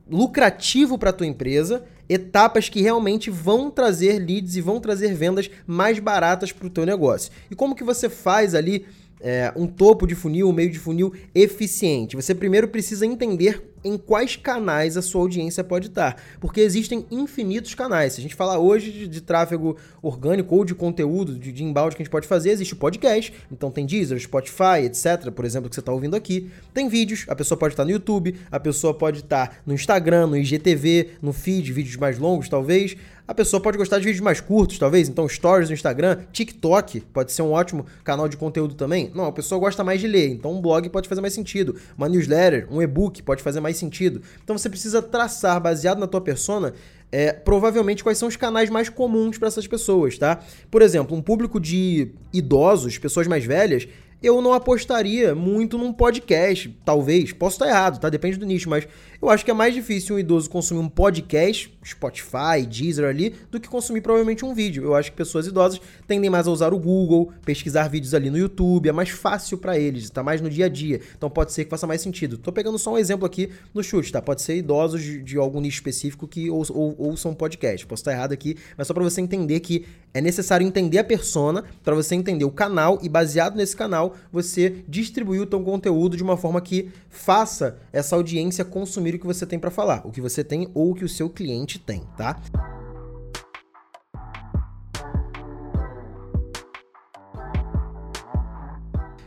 lucrativo 0.09 0.97
para 0.97 1.11
tua 1.11 1.27
empresa, 1.27 1.83
etapas 2.07 2.69
que 2.69 2.81
realmente 2.81 3.29
vão 3.29 3.69
trazer 3.69 4.19
leads 4.19 4.55
e 4.55 4.61
vão 4.61 4.79
trazer 4.79 5.13
vendas 5.13 5.49
mais 5.67 5.99
baratas 5.99 6.51
para 6.51 6.67
o 6.67 6.69
teu 6.69 6.85
negócio. 6.85 7.31
E 7.49 7.55
como 7.55 7.75
que 7.75 7.83
você 7.83 8.07
faz 8.07 8.55
ali 8.55 8.85
é, 9.19 9.51
um 9.55 9.67
topo 9.67 10.05
de 10.05 10.15
funil, 10.15 10.47
um 10.47 10.53
meio 10.53 10.71
de 10.71 10.79
funil 10.79 11.13
eficiente? 11.33 12.15
Você 12.15 12.33
primeiro 12.33 12.67
precisa 12.67 13.05
entender 13.05 13.74
em 13.85 13.97
quais 13.99 14.35
canais 14.35 14.97
a 14.97 15.01
sua 15.01 15.21
audiência 15.21 15.63
pode 15.63 15.87
estar. 15.87 16.19
Porque 16.39 16.59
existem 16.59 17.05
infinitos 17.11 17.75
canais. 17.75 18.13
Se 18.13 18.19
a 18.19 18.23
gente 18.23 18.33
falar 18.33 18.57
hoje 18.57 18.91
de, 18.91 19.07
de 19.07 19.21
tráfego 19.21 19.77
orgânico 20.01 20.55
ou 20.55 20.65
de 20.65 20.73
conteúdo, 20.73 21.37
de, 21.37 21.51
de 21.51 21.63
embalde 21.63 21.95
que 21.95 22.01
a 22.01 22.03
gente 22.03 22.11
pode 22.11 22.27
fazer, 22.27 22.49
existe 22.49 22.73
o 22.73 22.77
podcast. 22.77 23.31
Então 23.51 23.69
tem 23.69 23.85
Deezer, 23.85 24.19
Spotify, 24.19 24.81
etc. 24.85 25.31
Por 25.31 25.45
exemplo, 25.45 25.69
que 25.69 25.75
você 25.75 25.81
está 25.81 25.91
ouvindo 25.91 26.15
aqui. 26.15 26.49
Tem 26.73 26.89
vídeos, 26.89 27.25
a 27.27 27.35
pessoa 27.35 27.57
pode 27.57 27.73
estar 27.73 27.85
no 27.85 27.91
YouTube, 27.91 28.35
a 28.51 28.59
pessoa 28.59 28.93
pode 28.93 29.19
estar 29.19 29.61
no 29.65 29.73
Instagram, 29.73 30.27
no 30.27 30.37
IGTV, 30.37 31.11
no 31.21 31.31
feed, 31.31 31.71
vídeos 31.71 31.95
mais 31.95 32.17
longos 32.17 32.49
talvez. 32.49 32.97
A 33.27 33.33
pessoa 33.33 33.59
pode 33.59 33.75
gostar 33.75 33.97
de 33.97 34.05
vídeos 34.05 34.21
mais 34.21 34.39
curtos, 34.39 34.77
talvez. 34.77 35.09
Então, 35.09 35.27
stories 35.27 35.69
no 35.69 35.73
Instagram, 35.73 36.19
TikTok 36.31 37.01
pode 37.11 37.31
ser 37.31 37.41
um 37.41 37.53
ótimo 37.53 37.87
canal 38.03 38.29
de 38.29 38.37
conteúdo 38.37 38.75
também. 38.75 39.11
Não, 39.15 39.25
a 39.25 39.31
pessoa 39.31 39.59
gosta 39.59 39.83
mais 39.83 39.99
de 39.99 40.07
ler. 40.07 40.29
Então, 40.29 40.53
um 40.53 40.61
blog 40.61 40.87
pode 40.89 41.09
fazer 41.09 41.21
mais 41.21 41.33
sentido. 41.33 41.75
Uma 41.97 42.07
newsletter, 42.07 42.67
um 42.69 42.83
e-book 42.83 43.23
pode 43.23 43.41
fazer 43.41 43.59
mais 43.59 43.74
sentido. 43.77 44.21
Então, 44.43 44.57
você 44.57 44.69
precisa 44.69 45.01
traçar, 45.01 45.59
baseado 45.61 45.99
na 45.99 46.07
tua 46.07 46.21
persona, 46.21 46.73
é, 47.15 47.31
provavelmente 47.31 48.03
quais 48.03 48.17
são 48.17 48.27
os 48.27 48.35
canais 48.35 48.69
mais 48.69 48.89
comuns 48.89 49.37
para 49.37 49.47
essas 49.47 49.65
pessoas, 49.65 50.17
tá? 50.17 50.43
Por 50.69 50.81
exemplo, 50.81 51.15
um 51.15 51.21
público 51.21 51.61
de 51.61 52.09
idosos, 52.33 52.97
pessoas 52.97 53.25
mais 53.25 53.45
velhas, 53.45 53.87
eu 54.21 54.41
não 54.41 54.53
apostaria 54.53 55.35
muito 55.35 55.77
num 55.77 55.93
podcast, 55.93 56.75
talvez. 56.83 57.31
Posso 57.31 57.55
estar 57.55 57.67
errado, 57.67 57.99
tá? 57.99 58.09
Depende 58.09 58.37
do 58.37 58.45
nicho, 58.45 58.69
mas 58.69 58.87
eu 59.21 59.29
acho 59.29 59.45
que 59.45 59.51
é 59.51 59.53
mais 59.53 59.73
difícil 59.73 60.15
um 60.15 60.19
idoso 60.19 60.49
consumir 60.49 60.79
um 60.79 60.89
podcast, 60.89 61.71
Spotify, 61.85 62.65
Deezer 62.67 63.07
ali, 63.07 63.35
do 63.51 63.59
que 63.59 63.67
consumir 63.67 64.01
provavelmente 64.01 64.43
um 64.43 64.53
vídeo. 64.53 64.83
Eu 64.83 64.95
acho 64.95 65.11
que 65.11 65.17
pessoas 65.17 65.45
idosas 65.47 65.79
tendem 66.07 66.29
mais 66.29 66.47
a 66.47 66.51
usar 66.51 66.73
o 66.73 66.79
Google, 66.79 67.31
pesquisar 67.45 67.87
vídeos 67.87 68.13
ali 68.13 68.29
no 68.29 68.37
YouTube, 68.37 68.89
é 68.89 68.91
mais 68.91 69.09
fácil 69.09 69.57
para 69.57 69.77
eles, 69.77 70.09
tá 70.09 70.23
mais 70.23 70.41
no 70.41 70.49
dia 70.49 70.65
a 70.65 70.69
dia. 70.69 71.01
Então 71.15 71.29
pode 71.29 71.51
ser 71.51 71.65
que 71.65 71.69
faça 71.69 71.85
mais 71.85 72.01
sentido. 72.01 72.37
Tô 72.37 72.51
pegando 72.51 72.79
só 72.79 72.93
um 72.93 72.97
exemplo 72.97 73.25
aqui 73.25 73.51
no 73.73 73.83
chute, 73.83 74.11
tá? 74.11 74.21
Pode 74.21 74.41
ser 74.41 74.57
idosos 74.57 75.03
de, 75.03 75.21
de 75.21 75.37
algum 75.37 75.61
nicho 75.61 75.77
específico 75.77 76.27
que 76.27 76.49
ou, 76.49 76.65
ou, 76.69 76.95
ouçam 77.05 77.33
podcast. 77.33 77.85
Posso 77.85 78.01
estar 78.01 78.11
errado 78.11 78.31
aqui, 78.31 78.57
mas 78.77 78.87
só 78.87 78.93
para 78.93 79.03
você 79.03 79.21
entender 79.21 79.59
que 79.59 79.85
é 80.13 80.21
necessário 80.21 80.65
entender 80.65 80.97
a 80.97 81.03
persona 81.03 81.63
para 81.83 81.95
você 81.95 82.15
entender 82.15 82.45
o 82.45 82.51
canal 82.51 82.99
e 83.01 83.09
baseado 83.09 83.55
nesse 83.55 83.75
canal 83.75 84.15
você 84.31 84.83
distribuir 84.87 85.41
o 85.41 85.49
seu 85.49 85.61
conteúdo 85.61 86.17
de 86.17 86.23
uma 86.23 86.37
forma 86.37 86.61
que 86.61 86.89
faça 87.09 87.77
essa 87.91 88.15
audiência 88.15 88.65
consumir 88.65 89.15
o 89.15 89.19
que 89.19 89.25
você 89.25 89.45
tem 89.45 89.59
para 89.59 89.71
falar, 89.71 90.05
o 90.05 90.11
que 90.11 90.21
você 90.21 90.43
tem 90.43 90.69
ou 90.73 90.91
o 90.91 90.95
que 90.95 91.05
o 91.05 91.09
seu 91.09 91.29
cliente 91.29 91.79
tem, 91.79 92.01
tá? 92.17 92.41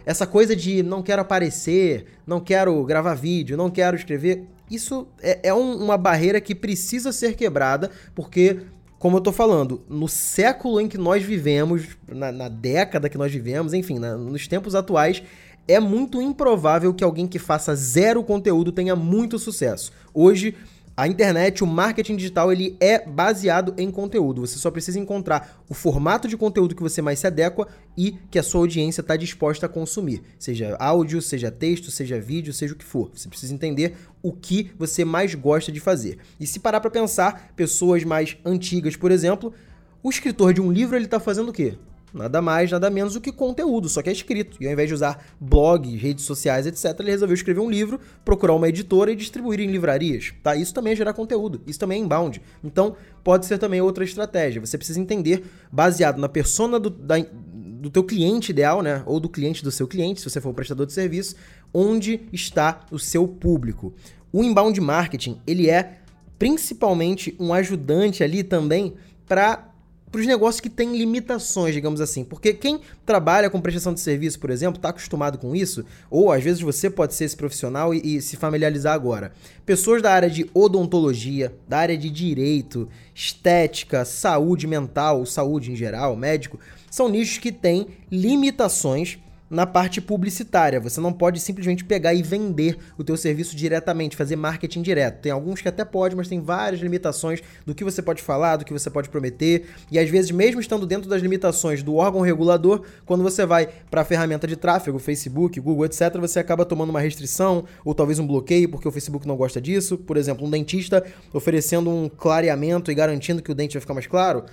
Essa 0.09 0.27
coisa 0.27 0.57
de 0.57 0.83
não 0.83 1.03
quero 1.03 1.21
aparecer, 1.21 2.07
não 2.27 2.41
quero 2.41 2.83
gravar 2.83 3.13
vídeo, 3.13 3.59
não 3.59 3.69
quero 3.69 3.95
escrever, 3.95 4.49
isso 4.71 5.07
é, 5.23 5.41
é 5.45 5.55
um, 5.55 5.85
uma 5.85 5.97
barreira 5.97 6.41
que 6.41 6.55
precisa 6.55 7.13
ser 7.13 7.35
quebrada, 7.35 7.91
porque 8.15 8.61
como 8.99 9.17
eu 9.17 9.21
tô 9.21 9.31
falando, 9.31 9.83
no 9.89 10.09
século 10.09 10.81
em 10.81 10.89
que 10.89 10.99
nós 10.99 11.23
vivemos, 11.23 11.97
na, 12.09 12.33
na 12.33 12.49
década 12.49 13.09
que 13.09 13.17
nós 13.17 13.33
vivemos, 13.33 13.73
enfim, 13.73 13.99
na, 13.99 14.17
nos 14.17 14.49
tempos 14.49 14.75
atuais, 14.75 15.23
é 15.69 15.79
muito 15.79 16.21
improvável 16.21 16.93
que 16.93 17.05
alguém 17.05 17.27
que 17.27 17.39
faça 17.39 17.75
zero 17.77 18.25
conteúdo 18.25 18.73
tenha 18.73 18.97
muito 18.97 19.39
sucesso. 19.39 19.93
Hoje, 20.13 20.55
a 20.99 21.07
internet, 21.07 21.63
o 21.63 21.67
marketing 21.67 22.17
digital, 22.17 22.51
ele 22.51 22.77
é 22.81 23.07
baseado 23.07 23.73
em 23.79 23.89
conteúdo. 23.89 24.41
Você 24.41 24.59
só 24.59 24.69
precisa 24.69 24.99
encontrar 24.99 25.63
o 25.69 25.73
formato 25.73 26.27
de 26.27 26.37
conteúdo 26.37 26.75
que 26.75 26.83
você 26.83 27.01
mais 27.01 27.21
se 27.21 27.27
adequa 27.29 27.69
e 27.97 28.17
que 28.29 28.37
a 28.37 28.43
sua 28.43 28.63
audiência 28.63 29.01
está 29.01 29.15
disposta 29.15 29.67
a 29.67 29.69
consumir. 29.69 30.25
Seja 30.41 30.75
áudio, 30.81 31.23
seja 31.23 31.53
texto, 31.53 31.93
seja 31.93 32.19
vídeo, 32.19 32.53
seja 32.53 32.75
o 32.75 32.77
que 32.77 32.85
for. 32.85 33.13
Você 33.15 33.29
precisa 33.29 33.55
entender 33.55 33.95
o 34.21 34.33
que 34.33 34.73
você 34.77 35.05
mais 35.05 35.37
gosta 35.37 35.71
de 35.71 35.79
fazer. 35.79 36.19
E 36.41 36.49
se 36.49 36.59
parar 36.59 36.81
para 36.81 36.91
pensar, 36.91 37.53
pessoas 37.55 38.03
mais 38.03 38.37
antigas, 38.45 38.97
por 38.97 39.13
exemplo, 39.13 39.55
o 40.03 40.11
escritor 40.11 40.53
de 40.53 40.61
um 40.61 40.73
livro, 40.73 40.97
ele 40.97 41.05
está 41.05 41.21
fazendo 41.21 41.51
o 41.51 41.53
quê? 41.53 41.79
Nada 42.13 42.41
mais, 42.41 42.71
nada 42.71 42.89
menos 42.91 43.15
do 43.15 43.21
que 43.21 43.31
conteúdo, 43.31 43.89
só 43.89 44.03
que 44.03 44.09
é 44.09 44.13
escrito. 44.13 44.57
E 44.61 44.67
ao 44.67 44.73
invés 44.73 44.89
de 44.89 44.95
usar 44.95 45.25
blog, 45.41 45.95
redes 45.97 46.25
sociais, 46.25 46.67
etc., 46.67 46.99
ele 47.01 47.11
resolveu 47.11 47.35
escrever 47.35 47.61
um 47.61 47.71
livro, 47.71 48.01
procurar 48.25 48.55
uma 48.55 48.69
editora 48.69 49.13
e 49.13 49.17
distribuir 49.17 49.61
em 49.61 49.67
livrarias. 49.67 50.33
Tá? 50.43 50.57
Isso 50.57 50.73
também 50.73 50.93
é 50.93 50.97
gerar 50.97 51.13
conteúdo, 51.13 51.61
isso 51.67 51.79
também 51.79 52.01
é 52.01 52.05
inbound. 52.05 52.41
Então, 52.65 52.97
pode 53.23 53.47
ser 53.47 53.59
também 53.59 53.81
outra 53.81 54.05
estratégia. 54.05 54.61
Você 54.61 54.79
precisa 54.79 55.01
entender, 55.01 55.45
baseado 55.71 56.19
na 56.19 56.29
persona 56.29 56.81
do, 56.81 56.91
da, 56.91 57.17
do 57.19 57.91
teu 57.91 58.03
cliente 58.03 58.53
ideal, 58.53 58.83
né? 58.83 59.03
Ou 59.07 59.21
do 59.21 59.29
cliente 59.29 59.63
do 59.63 59.71
seu 59.71 59.87
cliente, 59.87 60.21
se 60.21 60.29
você 60.29 60.41
for 60.41 60.51
um 60.51 60.55
prestador 60.55 60.87
de 60.87 60.93
serviço, 60.93 61.37
onde 61.73 62.21
está 62.33 62.81
o 62.91 62.99
seu 62.99 63.29
público. 63.29 63.95
O 64.33 64.43
inbound 64.43 64.81
marketing, 64.81 65.41
ele 65.47 65.71
é 65.71 65.99
principalmente 66.39 67.35
um 67.39 67.53
ajudante 67.53 68.23
ali 68.23 68.43
também 68.43 68.95
para 69.27 69.68
para 70.11 70.21
os 70.21 70.27
negócios 70.27 70.61
que 70.61 70.71
têm 70.71 70.97
limitações, 70.97 71.75
digamos 71.75 72.01
assim. 72.01 72.25
Porque 72.25 72.53
quem 72.53 72.81
trabalha 73.05 73.51
com 73.51 73.61
prestação 73.61 73.93
de 73.93 74.01
serviço, 74.01 74.39
por 74.39 74.51
exemplo, 74.51 74.79
está 74.79 74.89
acostumado 74.89 75.39
com 75.39 75.55
isso, 75.55 75.85
ou 76.11 76.33
às 76.33 76.43
vezes 76.43 76.61
você 76.61 76.89
pode 76.89 77.15
ser 77.15 77.25
esse 77.25 77.37
profissional 77.37 77.95
e, 77.95 78.17
e, 78.17 78.21
se 78.21 78.37
familiarizar 78.37 78.95
agora. 78.95 79.33
Pessoas 79.67 80.03
da 80.03 80.13
área 80.13 80.31
de 80.31 80.49
odontologia, 80.55 81.55
da 81.69 81.79
área 81.79 81.97
de 81.97 82.11
direito, 82.11 82.89
estética, 83.15 84.05
saúde 84.05 84.67
mental, 84.67 85.25
saúde 85.27 85.73
em 85.73 85.77
geral, 85.77 86.17
médico, 86.17 86.59
são 86.91 87.09
nichos 87.09 87.39
que 87.39 87.53
têm 87.53 87.89
limitações 88.11 89.19
na 89.51 89.67
parte 89.67 90.01
publicitária. 90.01 90.81
Você 90.81 91.01
não 91.01 91.13
pode 91.13 91.41
simplesmente 91.41 91.85
pegar 91.85 92.15
e 92.15 92.23
vender 92.23 92.79
o 92.97 93.05
teu 93.05 93.17
serviço 93.17 93.57
diretamente, 93.57 94.17
fazer 94.17 94.37
marketing 94.37 94.83
direto. 94.83 95.21
Tem 95.21 95.33
alguns 95.33 95.61
que 95.61 95.69
até 95.69 95.85
pode, 95.85 96.15
mas 96.15 96.29
tem 96.29 96.41
várias 96.41 96.81
limitações 96.81 97.41
do 97.65 97.75
que 97.75 97.85
você 97.85 98.03
pode 98.03 98.23
falar, 98.23 98.57
do 98.57 98.65
que 98.65 98.73
você 98.73 98.91
pode 98.91 99.09
prometer. 99.09 99.67
E 99.91 99.99
às 99.99 100.09
vezes, 100.09 100.31
mesmo 100.31 100.61
estando 100.61 100.87
dentro 100.87 101.09
das 101.09 101.23
limitações 101.23 101.83
do 101.83 101.97
órgão 101.97 102.21
regulador, 102.21 102.83
quando 103.07 103.23
você 103.23 103.47
vai 103.47 103.69
para 103.91 104.03
a 104.03 104.05
ferramenta 104.05 104.47
de 104.47 104.57
tráfego, 104.57 104.99
Facebook, 104.99 105.59
Google, 105.61 105.87
etc., 105.87 106.19
você 106.19 106.39
acaba 106.39 106.65
tomando 106.65 106.91
uma 106.91 107.01
restrição 107.01 107.65
ou 107.85 107.95
talvez 107.95 108.19
um 108.19 108.27
bloqueio 108.27 108.69
porque 108.69 108.87
o 108.87 108.93
Facebook 108.93 109.27
não 109.27 109.37
gosta 109.37 109.61
disso. 109.61 109.97
Por 109.97 110.17
exemplo, 110.17 110.47
um 110.47 110.51
dentista 110.51 111.05
oferecendo 111.33 111.91
um 111.91 112.09
clareamento 112.09 112.91
e 112.91 112.95
garantindo 112.95 113.43
que 113.43 113.51
o 113.51 113.55
dente 113.55 113.75
vai 113.75 113.81
ficar 113.81 113.95
mais 113.95 114.07
claro. 114.07 114.45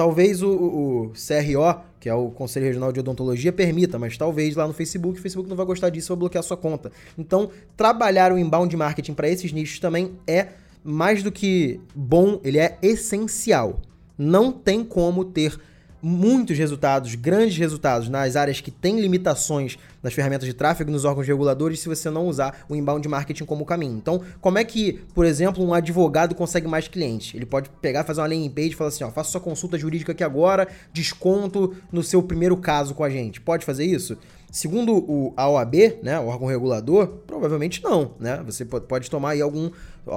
Talvez 0.00 0.40
o, 0.40 0.50
o, 0.50 1.12
CRO, 1.12 1.82
que 2.00 2.08
é 2.08 2.14
o 2.14 2.30
Conselho 2.30 2.64
Regional 2.64 2.90
de 2.90 3.00
Odontologia, 3.00 3.52
permita, 3.52 3.98
mas 3.98 4.16
talvez 4.16 4.56
lá 4.56 4.66
no 4.66 4.72
Facebook, 4.72 5.18
o 5.18 5.22
Facebook 5.22 5.46
não 5.46 5.54
vai 5.54 5.66
gostar 5.66 5.90
disso 5.90 6.06
e 6.06 6.10
vai 6.14 6.20
bloquear 6.20 6.42
sua 6.42 6.56
conta. 6.56 6.90
Então, 7.18 7.50
trabalhar 7.76 8.32
o 8.32 8.38
inbound 8.38 8.74
marketing 8.74 9.12
para 9.12 9.28
esses 9.28 9.52
nichos 9.52 9.78
também 9.78 10.12
é 10.26 10.52
mais 10.82 11.22
do 11.22 11.30
que 11.30 11.78
bom, 11.94 12.40
ele 12.42 12.56
é 12.58 12.78
essencial. 12.80 13.82
Não 14.16 14.50
tem 14.50 14.82
como 14.82 15.22
ter 15.22 15.60
muitos 16.02 16.56
resultados, 16.56 17.14
grandes 17.14 17.56
resultados 17.56 18.08
nas 18.08 18.36
áreas 18.36 18.60
que 18.60 18.70
têm 18.70 19.00
limitações 19.00 19.78
nas 20.02 20.14
ferramentas 20.14 20.46
de 20.46 20.54
tráfego 20.54 20.90
nos 20.90 21.04
órgãos 21.04 21.26
reguladores 21.26 21.80
se 21.80 21.88
você 21.88 22.08
não 22.08 22.26
usar 22.26 22.64
o 22.68 22.74
inbound 22.74 23.06
marketing 23.06 23.44
como 23.44 23.64
caminho. 23.64 23.96
Então, 23.96 24.22
como 24.40 24.58
é 24.58 24.64
que, 24.64 24.94
por 25.14 25.26
exemplo, 25.26 25.64
um 25.64 25.74
advogado 25.74 26.34
consegue 26.34 26.66
mais 26.66 26.88
clientes? 26.88 27.34
Ele 27.34 27.46
pode 27.46 27.68
pegar, 27.82 28.04
fazer 28.04 28.20
uma 28.20 28.26
landing 28.26 28.50
page 28.50 28.70
e 28.70 28.74
falar 28.74 28.88
assim, 28.88 29.04
ó, 29.04 29.10
faça 29.10 29.30
sua 29.30 29.40
consulta 29.40 29.78
jurídica 29.78 30.12
aqui 30.12 30.24
agora, 30.24 30.68
desconto 30.92 31.74
no 31.92 32.02
seu 32.02 32.22
primeiro 32.22 32.56
caso 32.56 32.94
com 32.94 33.04
a 33.04 33.10
gente. 33.10 33.40
Pode 33.40 33.64
fazer 33.64 33.84
isso? 33.84 34.16
Segundo 34.50 34.96
o, 34.96 35.32
OAB, 35.36 35.74
né, 36.02 36.18
o 36.18 36.26
órgão 36.26 36.48
regulador, 36.48 37.06
provavelmente 37.26 37.82
não, 37.82 38.12
né? 38.18 38.42
Você 38.44 38.64
pode 38.64 39.08
tomar 39.08 39.30
aí 39.30 39.40
algum 39.40 39.70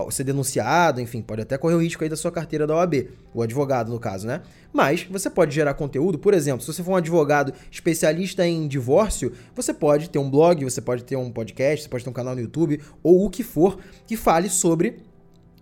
ser 0.09 0.23
denunciado, 0.23 0.99
enfim, 0.99 1.21
pode 1.21 1.41
até 1.41 1.57
correr 1.57 1.75
o 1.75 1.81
risco 1.81 2.03
aí 2.03 2.09
da 2.09 2.15
sua 2.15 2.31
carteira 2.31 2.65
da 2.65 2.75
OAB, 2.75 3.09
o 3.33 3.41
advogado 3.41 3.91
no 3.91 3.99
caso, 3.99 4.25
né? 4.25 4.41
Mas 4.71 5.03
você 5.03 5.29
pode 5.29 5.53
gerar 5.53 5.73
conteúdo, 5.75 6.17
por 6.17 6.33
exemplo, 6.33 6.61
se 6.61 6.73
você 6.73 6.81
for 6.81 6.91
um 6.91 6.95
advogado 6.95 7.53
especialista 7.71 8.47
em 8.47 8.67
divórcio, 8.67 9.33
você 9.55 9.73
pode 9.73 10.09
ter 10.09 10.19
um 10.19 10.29
blog, 10.29 10.63
você 10.63 10.81
pode 10.81 11.03
ter 11.03 11.15
um 11.15 11.29
podcast, 11.29 11.83
você 11.83 11.89
pode 11.89 12.03
ter 12.03 12.09
um 12.09 12.13
canal 12.13 12.33
no 12.33 12.41
YouTube 12.41 12.81
ou 13.03 13.25
o 13.25 13.29
que 13.29 13.43
for 13.43 13.77
que 14.07 14.17
fale 14.17 14.49
sobre 14.49 15.03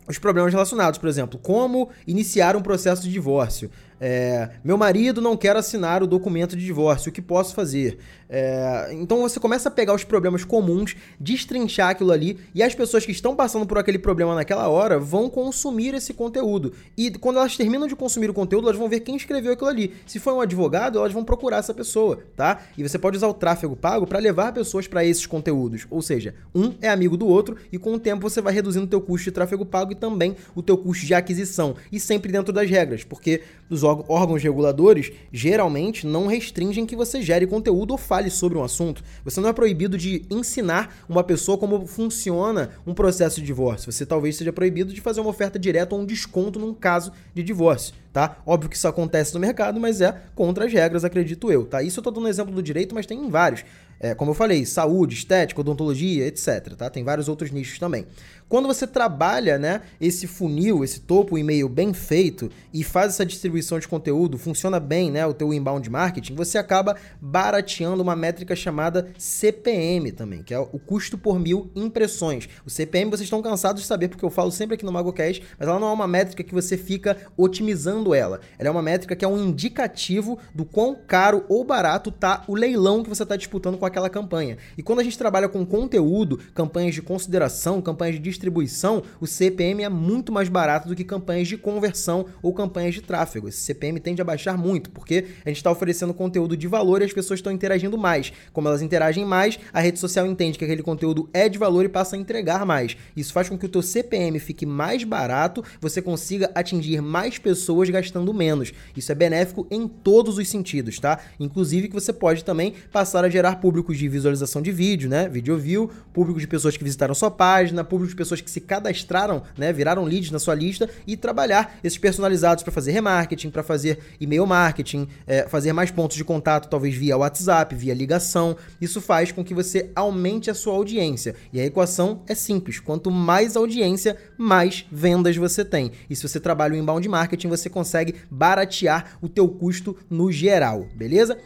os 0.08 0.18
problemas 0.18 0.52
relacionados, 0.52 1.00
por 1.00 1.08
exemplo, 1.08 1.40
como 1.40 1.90
iniciar 2.06 2.56
um 2.56 2.62
processo 2.62 3.04
de 3.04 3.12
divórcio, 3.12 3.70
É, 4.04 4.50
meu 4.64 4.80
marido 4.80 5.22
não 5.22 5.38
quer 5.38 5.56
assinar 5.56 6.02
o 6.02 6.08
documento 6.08 6.58
de 6.58 6.66
divórcio, 6.66 7.12
o 7.12 7.14
que 7.14 7.22
posso 7.22 7.54
fazer? 7.54 8.00
É, 8.28 8.90
então 8.94 9.22
você 9.22 9.40
começa 9.40 9.70
a 9.70 9.72
pegar 9.72 9.94
os 9.94 10.04
problemas 10.04 10.44
comuns, 10.44 10.96
destrinchar 11.20 11.90
aquilo 11.92 12.12
ali, 12.12 12.40
e 12.56 12.64
as 12.64 12.74
pessoas 12.74 13.06
que 13.06 13.12
estão 13.12 13.36
passando 13.36 13.64
por 13.64 13.78
aquele 13.78 14.00
problema 14.00 14.34
naquela 14.34 14.68
hora 14.70 14.98
vão 14.98 15.30
consumir 15.30 15.94
esse 15.94 16.16
conteúdo. 16.16 16.74
E 16.98 17.12
quando 17.12 17.38
elas 17.38 17.56
terminam 17.56 17.86
de 17.86 17.96
consumir 17.96 18.28
o 18.28 18.34
conteúdo, 18.34 18.70
elas 18.70 18.80
vão 18.80 18.90
ver 18.90 19.02
quem 19.02 19.16
escreveu 19.16 19.54
aquilo 19.54 19.70
ali. 19.70 19.94
Se 20.08 20.18
for 20.20 20.34
um 20.34 20.42
advogado, 20.42 20.98
elas 20.98 21.14
vão 21.14 21.24
procurar 21.24 21.58
essa 21.58 21.74
pessoa, 21.74 22.24
tá? 22.36 22.60
E 22.76 22.82
você 22.82 22.98
pode 22.98 23.18
usar 23.18 23.28
o 23.28 23.36
tráfego 23.36 23.76
pago 23.76 24.08
para 24.08 24.18
levar 24.18 24.52
pessoas 24.52 24.88
para 24.88 25.06
esses 25.06 25.28
conteúdos. 25.28 25.86
Ou 25.92 26.02
seja, 26.02 26.34
um 26.56 26.74
é 26.82 26.90
amigo 26.90 27.16
do 27.16 27.28
outro 27.28 27.56
e 27.72 27.78
com 27.78 27.94
o 27.94 28.00
tempo 28.00 28.28
você 28.28 28.42
vai 28.42 28.52
reduzindo 28.52 28.86
o 28.86 28.90
teu 28.90 29.00
custo 29.00 29.26
de 29.26 29.32
tráfego 29.32 29.64
pago 29.64 29.91
e 29.92 29.96
também 29.96 30.36
o 30.56 30.62
teu 30.62 30.78
custo 30.78 31.06
de 31.06 31.14
aquisição. 31.14 31.76
E 31.92 32.00
sempre 32.00 32.32
dentro 32.32 32.54
das 32.54 32.70
regras, 32.70 33.04
porque 33.04 33.42
os 33.70 33.84
órgãos 33.84 34.44
reguladores 34.44 35.12
geralmente 35.32 36.06
não 36.06 36.28
restringem 36.28 36.86
que 36.86 36.96
você 36.96 37.22
gere 37.22 37.48
conteúdo 37.48 37.92
ou 37.92 37.98
fale 37.98 38.30
sobre 38.30 38.58
um 38.58 38.64
assunto. 38.64 39.04
Você 39.24 39.40
não 39.40 39.50
é 39.50 39.54
proibido 39.54 39.98
de 39.98 40.26
ensinar 40.30 41.04
uma 41.08 41.24
pessoa 41.24 41.58
como 41.58 41.86
funciona 41.86 42.72
um 42.86 42.94
processo 42.94 43.40
de 43.40 43.46
divórcio. 43.48 43.92
Você 43.92 44.06
talvez 44.06 44.36
seja 44.36 44.52
proibido 44.52 44.94
de 44.94 45.02
fazer 45.02 45.22
uma 45.22 45.30
oferta 45.30 45.58
direta 45.58 45.96
ou 45.96 46.02
um 46.02 46.06
desconto 46.06 46.60
num 46.60 46.74
caso 46.74 47.12
de 47.34 47.44
divórcio, 47.44 47.94
tá? 48.12 48.38
Óbvio 48.46 48.70
que 48.70 48.76
isso 48.76 48.88
acontece 48.88 49.34
no 49.34 49.40
mercado, 49.40 49.80
mas 49.80 50.02
é 50.02 50.22
contra 50.36 50.66
as 50.66 50.74
regras, 50.74 51.06
acredito 51.06 51.52
eu, 51.52 51.66
tá? 51.66 51.82
Isso 51.82 52.00
eu 52.00 52.04
tô 52.04 52.12
dando 52.12 52.26
um 52.26 52.30
exemplo 52.30 52.54
do 52.54 52.62
direito, 52.62 52.94
mas 52.94 53.06
tem 53.06 53.20
em 53.20 53.30
vários. 53.30 53.64
É, 54.04 54.16
como 54.16 54.32
eu 54.32 54.36
falei, 54.36 54.66
saúde, 54.66 55.14
estética, 55.14 55.62
odontologia, 55.62 56.26
etc. 56.26 56.74
Tá? 56.76 56.90
Tem 56.90 57.04
vários 57.04 57.30
outros 57.30 57.52
nichos 57.52 57.78
também. 57.78 58.08
Quando 58.50 58.68
você 58.68 58.86
trabalha 58.86 59.58
né, 59.58 59.82
esse 60.02 60.28
funil, 60.28 60.84
esse 60.84 61.00
topo 61.00 61.38
e-mail 61.38 61.70
bem 61.70 61.94
feito 61.94 62.52
e 62.74 62.84
faz 62.84 63.14
essa 63.14 63.26
distribuição 63.26 63.80
de 63.80 63.88
conteúdo, 63.88 64.38
funciona 64.38 64.78
bem 64.78 65.10
né, 65.10 65.26
o 65.26 65.34
teu 65.34 65.54
inbound 65.54 65.90
marketing, 65.90 66.34
você 66.36 66.58
acaba 66.58 66.98
barateando 67.22 68.04
uma 68.04 68.14
métrica 68.14 68.54
chamada 68.54 69.08
CPM 69.18 70.12
também, 70.12 70.44
que 70.44 70.54
é 70.54 70.60
o 70.60 70.78
custo 70.78 71.18
por 71.18 71.40
mil 71.40 71.72
impressões. 71.74 72.50
O 72.66 72.70
CPM 72.70 73.10
vocês 73.10 73.28
estão 73.28 73.42
cansados 73.42 73.84
de 73.84 73.88
saber, 73.88 74.10
porque 74.10 74.26
eu 74.26 74.30
falo 74.30 74.52
sempre 74.52 74.74
aqui 74.74 74.84
no 74.84 74.92
MagoCast, 74.92 75.42
mas 75.58 75.70
ela 75.70 75.80
não 75.80 75.88
é 75.88 75.94
uma 75.94 76.08
métrica 76.08 76.44
que 76.44 76.54
você 76.54 76.76
fica 76.76 77.16
otimizando 77.38 78.14
ela. 78.14 78.42
Ela 78.60 78.68
é 78.68 78.72
uma 78.72 78.82
métrica 78.82 79.16
que 79.16 79.24
é 79.24 79.28
um 79.30 79.42
indicativo 79.42 80.38
do 80.54 80.66
quão 80.66 80.94
caro 81.08 81.46
ou 81.48 81.64
barato 81.64 82.12
tá 82.12 82.44
o 82.50 82.56
leilão 82.56 83.02
que 83.02 83.08
você 83.08 83.24
está 83.24 83.38
disputando 83.38 83.78
com 83.78 83.86
aquela 83.92 84.10
campanha. 84.10 84.58
E 84.78 84.82
quando 84.82 85.00
a 85.00 85.04
gente 85.04 85.18
trabalha 85.18 85.48
com 85.48 85.66
conteúdo, 85.66 86.40
campanhas 86.54 86.96
de 86.96 87.02
consideração, 87.02 87.82
campanhas 87.82 88.16
de 88.16 88.22
distribuição, 88.22 89.04
o 89.20 89.28
CPM 89.28 89.84
é 89.84 89.90
muito 89.90 90.32
mais 90.32 90.50
barato 90.50 90.88
do 90.88 90.96
que 90.96 91.04
campanhas 91.04 91.48
de 91.48 91.58
conversão 91.58 92.26
ou 92.42 92.54
campanhas 92.54 92.96
de 92.96 93.02
tráfego. 93.02 93.48
Esse 93.48 93.62
CPM 93.62 94.00
tende 94.00 94.22
a 94.22 94.26
baixar 94.26 94.58
muito, 94.58 94.90
porque 94.90 95.26
a 95.46 95.50
gente 95.50 95.58
está 95.58 95.70
oferecendo 95.70 96.14
conteúdo 96.14 96.58
de 96.58 96.68
valor 96.68 97.02
e 97.02 97.06
as 97.06 97.14
pessoas 97.14 97.40
estão 97.40 97.52
interagindo 97.52 97.98
mais. 97.98 98.32
Como 98.52 98.68
elas 98.68 98.82
interagem 98.82 99.26
mais, 99.26 99.60
a 99.72 99.80
rede 99.80 100.00
social 100.00 100.26
entende 100.26 100.58
que 100.58 100.66
aquele 100.66 100.84
conteúdo 100.84 101.30
é 101.34 101.48
de 101.48 101.58
valor 101.58 101.86
e 101.86 101.90
passa 101.90 102.16
a 102.16 102.20
entregar 102.20 102.66
mais. 102.66 102.98
Isso 103.16 103.34
faz 103.34 103.50
com 103.50 103.58
que 103.58 103.66
o 103.66 103.70
teu 103.70 103.82
CPM 103.82 104.40
fique 104.40 104.66
mais 104.66 105.04
barato, 105.04 105.64
você 105.80 106.02
consiga 106.02 106.50
atingir 106.56 107.02
mais 107.02 107.38
pessoas 107.38 107.90
gastando 107.90 108.34
menos. 108.34 108.72
Isso 108.96 109.12
é 109.12 109.16
benéfico 109.16 109.68
em 109.70 109.88
todos 109.88 110.38
os 110.38 110.48
sentidos, 110.48 111.00
tá? 111.00 111.20
Inclusive 111.40 111.88
que 111.88 111.94
você 111.94 112.14
pode 112.14 112.44
também 112.44 112.74
passar 112.92 113.26
a 113.26 113.30
gerar 113.30 113.58
públicos 113.82 113.98
de 113.98 114.08
visualização 114.08 114.62
de 114.62 114.72
vídeo, 114.72 115.10
né? 115.10 115.28
Video 115.28 115.58
view, 115.58 115.90
público 116.14 116.40
de 116.40 116.48
pessoas 116.48 116.78
que 116.78 116.84
visitaram 116.84 117.16
sua 117.16 117.32
página, 117.32 117.84
público 117.84 118.12
de 118.12 118.16
pessoas 118.16 118.40
que 118.40 118.50
se 118.50 118.62
cadastraram, 118.62 119.42
né, 119.58 119.74
viraram 119.74 120.04
leads 120.04 120.30
na 120.32 120.40
sua 120.40 120.54
lista 120.54 120.90
e 121.08 121.18
trabalhar 121.18 121.80
esses 121.84 121.98
personalizados 121.98 122.64
para 122.64 122.72
fazer 122.72 122.92
remarketing, 122.92 123.50
para 123.50 123.64
fazer 123.64 124.00
e-mail 124.20 124.46
marketing, 124.46 125.08
é, 125.26 125.48
fazer 125.48 125.74
mais 125.74 125.90
pontos 125.90 126.16
de 126.16 126.24
contato, 126.24 126.70
talvez 126.70 126.96
via 126.96 127.18
WhatsApp, 127.18 127.76
via 127.76 127.94
ligação. 127.94 128.56
Isso 128.80 129.02
faz 129.02 129.32
com 129.32 129.44
que 129.44 129.54
você 129.54 129.90
aumente 129.96 130.52
a 130.52 130.54
sua 130.54 130.74
audiência. 130.74 131.36
E 131.52 131.60
a 131.60 131.66
equação 131.66 132.22
é 132.28 132.36
simples: 132.36 132.80
quanto 132.80 133.10
mais 133.10 133.56
audiência, 133.56 134.16
mais 134.38 134.86
vendas 134.92 135.36
você 135.36 135.66
tem. 135.66 135.92
E 136.10 136.16
se 136.16 136.28
você 136.28 136.40
trabalha 136.40 136.74
o 136.74 136.78
inbound 136.78 137.08
marketing, 137.10 137.48
você 137.48 137.70
consegue 137.70 138.16
baratear 138.30 139.18
o 139.22 139.28
teu 139.28 139.48
custo 139.48 139.98
no 140.10 140.32
geral, 140.32 140.88
beleza? 140.96 141.38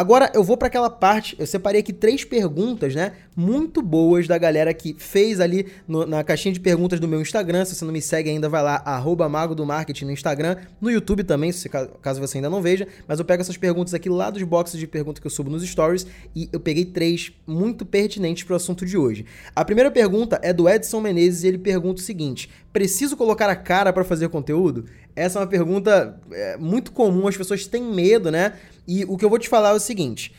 Agora 0.00 0.32
eu 0.34 0.42
vou 0.42 0.56
para 0.56 0.68
aquela 0.68 0.88
parte, 0.88 1.36
eu 1.38 1.46
separei 1.46 1.82
aqui 1.82 1.92
três 1.92 2.24
perguntas, 2.24 2.94
né? 2.94 3.12
Muito 3.36 3.80
boas 3.80 4.26
da 4.26 4.36
galera 4.36 4.74
que 4.74 4.94
fez 4.98 5.38
ali 5.38 5.66
no, 5.86 6.04
na 6.04 6.24
caixinha 6.24 6.52
de 6.52 6.58
perguntas 6.58 6.98
do 6.98 7.06
meu 7.06 7.20
Instagram. 7.20 7.64
Se 7.64 7.76
você 7.76 7.84
não 7.84 7.92
me 7.92 8.02
segue 8.02 8.28
ainda, 8.28 8.48
vai 8.48 8.62
lá, 8.62 8.82
arroba 8.84 9.28
Mago 9.28 9.54
do 9.54 9.64
Marketing 9.64 10.06
no 10.06 10.10
Instagram, 10.10 10.56
no 10.80 10.90
YouTube 10.90 11.22
também, 11.22 11.52
se, 11.52 11.68
caso 11.68 12.20
você 12.20 12.38
ainda 12.38 12.50
não 12.50 12.60
veja. 12.60 12.88
Mas 13.06 13.20
eu 13.20 13.24
pego 13.24 13.40
essas 13.40 13.56
perguntas 13.56 13.94
aqui 13.94 14.08
lá 14.08 14.30
dos 14.30 14.42
boxes 14.42 14.78
de 14.78 14.86
perguntas 14.86 15.20
que 15.20 15.26
eu 15.26 15.30
subo 15.30 15.48
nos 15.48 15.62
stories 15.62 16.06
e 16.34 16.48
eu 16.52 16.58
peguei 16.58 16.84
três 16.84 17.32
muito 17.46 17.86
pertinentes 17.86 18.42
para 18.42 18.54
o 18.54 18.56
assunto 18.56 18.84
de 18.84 18.98
hoje. 18.98 19.24
A 19.54 19.64
primeira 19.64 19.90
pergunta 19.90 20.40
é 20.42 20.52
do 20.52 20.68
Edson 20.68 21.00
Menezes 21.00 21.44
e 21.44 21.48
ele 21.48 21.58
pergunta 21.58 22.00
o 22.00 22.04
seguinte: 22.04 22.50
preciso 22.72 23.16
colocar 23.16 23.48
a 23.48 23.56
cara 23.56 23.92
para 23.92 24.02
fazer 24.02 24.28
conteúdo? 24.28 24.86
Essa 25.14 25.38
é 25.38 25.42
uma 25.42 25.48
pergunta 25.48 26.20
é, 26.32 26.56
muito 26.56 26.92
comum, 26.92 27.28
as 27.28 27.36
pessoas 27.36 27.66
têm 27.66 27.82
medo, 27.82 28.30
né? 28.30 28.54
E 28.88 29.04
o 29.04 29.16
que 29.16 29.24
eu 29.24 29.30
vou 29.30 29.38
te 29.38 29.48
falar 29.48 29.70
é 29.70 29.74
o 29.74 29.80
seguinte: 29.80 30.32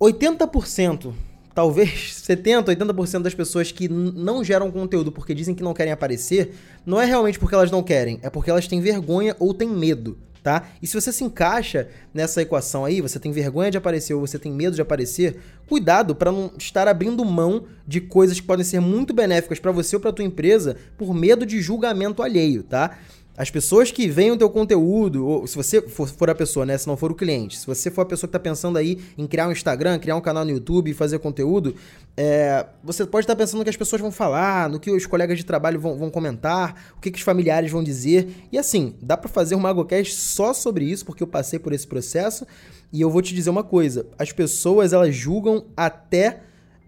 80%, 0.00 1.12
talvez 1.54 2.22
70%, 2.26 2.64
80% 2.64 3.22
das 3.22 3.34
pessoas 3.34 3.72
que 3.72 3.88
não 3.88 4.42
geram 4.42 4.70
conteúdo 4.70 5.12
porque 5.12 5.34
dizem 5.34 5.54
que 5.54 5.62
não 5.62 5.74
querem 5.74 5.92
aparecer, 5.92 6.54
não 6.84 7.00
é 7.00 7.04
realmente 7.04 7.38
porque 7.38 7.54
elas 7.54 7.70
não 7.70 7.82
querem, 7.82 8.18
é 8.22 8.30
porque 8.30 8.50
elas 8.50 8.66
têm 8.66 8.80
vergonha 8.80 9.36
ou 9.38 9.54
têm 9.54 9.68
medo. 9.68 10.18
Tá? 10.42 10.70
E 10.82 10.88
se 10.88 11.00
você 11.00 11.12
se 11.12 11.22
encaixa 11.22 11.86
nessa 12.12 12.42
equação 12.42 12.84
aí, 12.84 13.00
você 13.00 13.16
tem 13.20 13.30
vergonha 13.30 13.70
de 13.70 13.78
aparecer 13.78 14.12
ou 14.12 14.20
você 14.20 14.40
tem 14.40 14.50
medo 14.50 14.74
de 14.74 14.82
aparecer, 14.82 15.38
cuidado 15.68 16.16
para 16.16 16.32
não 16.32 16.50
estar 16.58 16.88
abrindo 16.88 17.24
mão 17.24 17.66
de 17.86 18.00
coisas 18.00 18.40
que 18.40 18.46
podem 18.46 18.64
ser 18.64 18.80
muito 18.80 19.14
benéficas 19.14 19.60
para 19.60 19.70
você 19.70 19.94
ou 19.94 20.02
para 20.02 20.12
tua 20.12 20.24
empresa 20.24 20.76
por 20.98 21.14
medo 21.14 21.46
de 21.46 21.62
julgamento 21.62 22.24
alheio, 22.24 22.64
tá? 22.64 22.98
As 23.36 23.50
pessoas 23.50 23.90
que 23.90 24.08
veem 24.08 24.30
o 24.30 24.36
teu 24.36 24.50
conteúdo, 24.50 25.26
ou 25.26 25.46
se 25.46 25.56
você 25.56 25.80
for, 25.80 26.28
a 26.28 26.34
pessoa, 26.34 26.66
né? 26.66 26.76
Se 26.76 26.86
não 26.86 26.98
for 26.98 27.10
o 27.10 27.14
cliente, 27.14 27.58
se 27.58 27.66
você 27.66 27.90
for 27.90 28.02
a 28.02 28.04
pessoa 28.04 28.28
que 28.28 28.36
está 28.36 28.38
pensando 28.38 28.76
aí 28.76 28.98
em 29.16 29.26
criar 29.26 29.48
um 29.48 29.52
Instagram, 29.52 29.98
criar 29.98 30.16
um 30.16 30.20
canal 30.20 30.44
no 30.44 30.50
YouTube 30.50 30.90
e 30.90 30.94
fazer 30.94 31.18
conteúdo, 31.18 31.74
é, 32.14 32.66
você 32.84 33.06
pode 33.06 33.24
estar 33.24 33.34
tá 33.34 33.38
pensando 33.38 33.58
no 33.58 33.64
que 33.64 33.70
as 33.70 33.76
pessoas 33.76 34.02
vão 34.02 34.12
falar, 34.12 34.68
no 34.68 34.78
que 34.78 34.90
os 34.90 35.06
colegas 35.06 35.38
de 35.38 35.44
trabalho 35.44 35.80
vão, 35.80 35.96
vão 35.96 36.10
comentar, 36.10 36.92
o 36.96 37.00
que, 37.00 37.10
que, 37.10 37.18
os 37.18 37.24
familiares 37.24 37.70
vão 37.70 37.82
dizer. 37.82 38.28
E 38.52 38.58
assim, 38.58 38.94
dá 39.00 39.16
para 39.16 39.30
fazer 39.30 39.54
um 39.54 39.60
MagoCast 39.60 40.14
só 40.14 40.52
sobre 40.52 40.84
isso, 40.84 41.06
porque 41.06 41.22
eu 41.22 41.26
passei 41.26 41.58
por 41.58 41.72
esse 41.72 41.86
processo. 41.86 42.46
E 42.92 43.00
eu 43.00 43.08
vou 43.08 43.22
te 43.22 43.34
dizer 43.34 43.48
uma 43.48 43.64
coisa: 43.64 44.06
as 44.18 44.30
pessoas 44.30 44.92
elas 44.92 45.14
julgam 45.14 45.64
até 45.74 46.42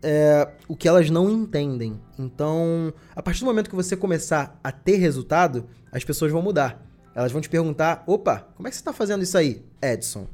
é, 0.04 0.46
o 0.68 0.76
que 0.76 0.86
elas 0.86 1.08
não 1.08 1.30
entendem. 1.30 1.98
Então, 2.18 2.92
a 3.16 3.22
partir 3.22 3.40
do 3.40 3.46
momento 3.46 3.70
que 3.70 3.74
você 3.74 3.96
começar 3.96 4.60
a 4.62 4.70
ter 4.70 4.96
resultado, 4.96 5.64
as 5.90 6.04
pessoas 6.04 6.30
vão 6.30 6.42
mudar. 6.42 6.86
Elas 7.14 7.32
vão 7.32 7.40
te 7.40 7.48
perguntar: 7.48 8.04
opa, 8.06 8.46
como 8.54 8.68
é 8.68 8.70
que 8.70 8.76
você 8.76 8.80
está 8.82 8.92
fazendo 8.92 9.22
isso 9.22 9.38
aí, 9.38 9.64
Edson? 9.80 10.26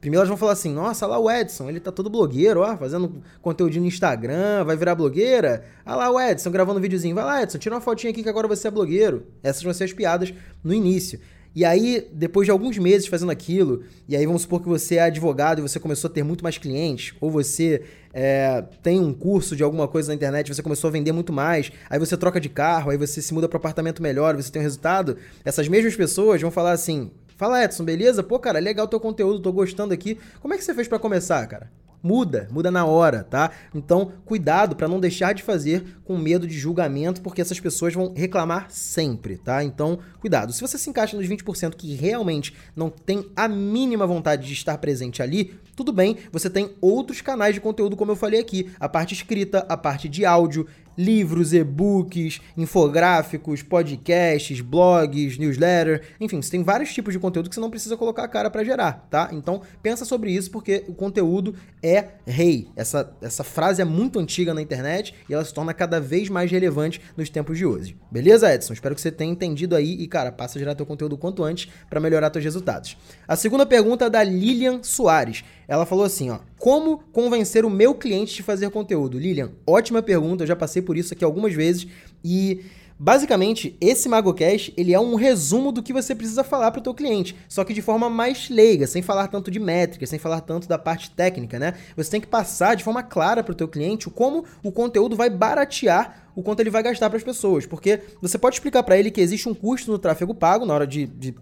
Primeiro 0.00 0.20
elas 0.20 0.28
vão 0.28 0.38
falar 0.38 0.52
assim: 0.52 0.72
nossa, 0.72 1.06
lá 1.06 1.18
o 1.18 1.30
Edson, 1.30 1.68
ele 1.68 1.78
tá 1.78 1.92
todo 1.92 2.08
blogueiro, 2.08 2.60
ó, 2.60 2.76
fazendo 2.76 3.22
conteúdo 3.42 3.78
no 3.78 3.86
Instagram, 3.86 4.64
vai 4.64 4.74
virar 4.74 4.94
blogueira. 4.94 5.64
Ah 5.84 5.94
lá 5.94 6.10
o 6.10 6.18
Edson 6.18 6.50
gravando 6.50 6.78
um 6.78 6.82
videozinho, 6.82 7.14
vai 7.14 7.24
lá, 7.24 7.42
Edson, 7.42 7.58
tira 7.58 7.74
uma 7.74 7.80
fotinha 7.82 8.10
aqui 8.10 8.22
que 8.22 8.28
agora 8.28 8.48
você 8.48 8.68
é 8.68 8.70
blogueiro. 8.70 9.26
Essas 9.42 9.62
vão 9.62 9.74
ser 9.74 9.84
as 9.84 9.92
piadas 9.92 10.32
no 10.64 10.72
início. 10.72 11.20
E 11.54 11.64
aí, 11.64 12.08
depois 12.12 12.46
de 12.46 12.50
alguns 12.52 12.78
meses 12.78 13.08
fazendo 13.08 13.30
aquilo, 13.30 13.82
e 14.08 14.16
aí 14.16 14.24
vamos 14.24 14.42
supor 14.42 14.60
que 14.60 14.68
você 14.68 14.96
é 14.96 15.02
advogado 15.02 15.58
e 15.58 15.62
você 15.62 15.80
começou 15.80 16.08
a 16.08 16.12
ter 16.12 16.22
muito 16.22 16.44
mais 16.44 16.58
clientes, 16.58 17.14
ou 17.20 17.30
você 17.30 17.82
é, 18.14 18.64
tem 18.82 19.00
um 19.00 19.12
curso 19.12 19.56
de 19.56 19.62
alguma 19.62 19.88
coisa 19.88 20.08
na 20.08 20.14
internet, 20.14 20.54
você 20.54 20.62
começou 20.62 20.88
a 20.88 20.90
vender 20.92 21.12
muito 21.12 21.32
mais, 21.32 21.72
aí 21.88 21.98
você 21.98 22.16
troca 22.16 22.40
de 22.40 22.48
carro, 22.48 22.90
aí 22.90 22.96
você 22.96 23.20
se 23.20 23.34
muda 23.34 23.48
para 23.48 23.56
apartamento 23.56 24.00
melhor, 24.00 24.36
você 24.36 24.50
tem 24.50 24.60
um 24.60 24.64
resultado, 24.64 25.16
essas 25.44 25.66
mesmas 25.66 25.96
pessoas 25.96 26.40
vão 26.40 26.52
falar 26.52 26.72
assim: 26.72 27.10
Fala 27.36 27.64
Edson, 27.64 27.84
beleza? 27.84 28.22
Pô, 28.22 28.38
cara, 28.38 28.58
legal 28.58 28.84
o 28.84 28.88
teu 28.88 29.00
conteúdo, 29.00 29.40
tô 29.40 29.50
gostando 29.50 29.94
aqui. 29.94 30.18
Como 30.40 30.52
é 30.54 30.58
que 30.58 30.62
você 30.62 30.74
fez 30.74 30.86
para 30.86 30.98
começar, 30.98 31.46
cara? 31.46 31.70
Muda, 32.02 32.48
muda 32.50 32.70
na 32.70 32.84
hora, 32.84 33.22
tá? 33.22 33.50
Então, 33.74 34.12
cuidado 34.24 34.76
para 34.76 34.88
não 34.88 35.00
deixar 35.00 35.34
de 35.34 35.42
fazer 35.42 35.98
com 36.04 36.16
medo 36.16 36.46
de 36.46 36.58
julgamento, 36.58 37.20
porque 37.20 37.40
essas 37.40 37.60
pessoas 37.60 37.94
vão 37.94 38.12
reclamar 38.14 38.66
sempre, 38.70 39.36
tá? 39.36 39.62
Então, 39.62 39.98
cuidado. 40.20 40.52
Se 40.52 40.60
você 40.60 40.78
se 40.78 40.88
encaixa 40.88 41.16
nos 41.16 41.26
20% 41.26 41.74
que 41.74 41.94
realmente 41.94 42.54
não 42.74 42.90
tem 42.90 43.30
a 43.36 43.46
mínima 43.48 44.06
vontade 44.06 44.46
de 44.46 44.52
estar 44.52 44.78
presente 44.78 45.22
ali, 45.22 45.54
tudo 45.76 45.92
bem, 45.92 46.16
você 46.32 46.50
tem 46.50 46.70
outros 46.80 47.20
canais 47.20 47.54
de 47.54 47.60
conteúdo, 47.60 47.96
como 47.96 48.10
eu 48.10 48.16
falei 48.16 48.40
aqui, 48.40 48.70
a 48.78 48.88
parte 48.88 49.14
escrita, 49.14 49.64
a 49.68 49.76
parte 49.76 50.08
de 50.08 50.24
áudio, 50.24 50.66
livros, 51.00 51.54
e-books, 51.54 52.40
infográficos, 52.56 53.62
podcasts, 53.62 54.60
blogs, 54.60 55.38
newsletter, 55.38 56.02
enfim, 56.20 56.42
você 56.42 56.50
tem 56.50 56.62
vários 56.62 56.92
tipos 56.92 57.14
de 57.14 57.18
conteúdo 57.18 57.48
que 57.48 57.54
você 57.54 57.60
não 57.60 57.70
precisa 57.70 57.96
colocar 57.96 58.24
a 58.24 58.28
cara 58.28 58.50
para 58.50 58.62
gerar, 58.62 59.06
tá? 59.10 59.30
Então, 59.32 59.62
pensa 59.82 60.04
sobre 60.04 60.30
isso 60.30 60.50
porque 60.50 60.84
o 60.86 60.94
conteúdo 60.94 61.54
é 61.82 62.08
rei. 62.26 62.68
Essa, 62.76 63.10
essa 63.22 63.42
frase 63.42 63.80
é 63.80 63.84
muito 63.84 64.18
antiga 64.18 64.52
na 64.52 64.60
internet 64.60 65.14
e 65.28 65.32
ela 65.32 65.44
se 65.44 65.54
torna 65.54 65.72
cada 65.72 66.00
vez 66.00 66.28
mais 66.28 66.50
relevante 66.50 67.00
nos 67.16 67.30
tempos 67.30 67.56
de 67.56 67.64
hoje. 67.64 67.96
Beleza, 68.10 68.52
Edson? 68.52 68.74
Espero 68.74 68.94
que 68.94 69.00
você 69.00 69.10
tenha 69.10 69.32
entendido 69.32 69.74
aí 69.74 69.94
e, 70.00 70.06
cara, 70.06 70.30
passa 70.30 70.58
a 70.58 70.60
gerar 70.60 70.74
teu 70.74 70.84
conteúdo 70.84 71.16
quanto 71.16 71.42
antes 71.42 71.70
para 71.88 72.00
melhorar 72.00 72.28
teus 72.28 72.44
resultados. 72.44 72.96
A 73.26 73.36
segunda 73.36 73.64
pergunta 73.64 74.04
é 74.04 74.10
da 74.10 74.22
Lilian 74.22 74.82
Soares. 74.82 75.44
Ela 75.70 75.86
falou 75.86 76.04
assim, 76.04 76.30
ó: 76.30 76.40
"Como 76.58 76.98
convencer 77.12 77.64
o 77.64 77.70
meu 77.70 77.94
cliente 77.94 78.34
de 78.34 78.42
fazer 78.42 78.68
conteúdo?" 78.70 79.16
Lilian, 79.16 79.52
ótima 79.64 80.02
pergunta, 80.02 80.42
eu 80.42 80.48
já 80.48 80.56
passei 80.56 80.82
por 80.82 80.96
isso 80.96 81.14
aqui 81.14 81.24
algumas 81.24 81.54
vezes 81.54 81.86
e 82.24 82.60
Basicamente, 83.02 83.74
esse 83.80 84.10
MagoCast, 84.10 84.74
ele 84.76 84.92
é 84.92 85.00
um 85.00 85.14
resumo 85.14 85.72
do 85.72 85.82
que 85.82 85.90
você 85.90 86.14
precisa 86.14 86.44
falar 86.44 86.70
para 86.70 86.80
o 86.80 86.82
teu 86.82 86.92
cliente, 86.92 87.34
só 87.48 87.64
que 87.64 87.72
de 87.72 87.80
forma 87.80 88.10
mais 88.10 88.50
leiga, 88.50 88.86
sem 88.86 89.00
falar 89.00 89.28
tanto 89.28 89.50
de 89.50 89.58
métricas, 89.58 90.10
sem 90.10 90.18
falar 90.18 90.42
tanto 90.42 90.68
da 90.68 90.76
parte 90.76 91.10
técnica, 91.10 91.58
né? 91.58 91.72
Você 91.96 92.10
tem 92.10 92.20
que 92.20 92.26
passar 92.26 92.76
de 92.76 92.84
forma 92.84 93.02
clara 93.02 93.42
para 93.42 93.52
o 93.52 93.54
teu 93.54 93.66
cliente 93.66 94.10
como 94.10 94.44
o 94.62 94.70
conteúdo 94.70 95.16
vai 95.16 95.30
baratear 95.30 96.30
o 96.36 96.42
quanto 96.42 96.60
ele 96.60 96.68
vai 96.68 96.82
gastar 96.82 97.08
para 97.08 97.16
as 97.16 97.24
pessoas, 97.24 97.64
porque 97.64 98.00
você 98.20 98.36
pode 98.36 98.56
explicar 98.56 98.82
para 98.82 98.98
ele 98.98 99.10
que 99.10 99.22
existe 99.22 99.48
um 99.48 99.54
custo 99.54 99.90
no 99.90 99.98
tráfego 99.98 100.34
pago 100.34 100.66
na 100.66 100.74
hora 100.74 100.86
de, 100.86 101.06
de 101.06 101.34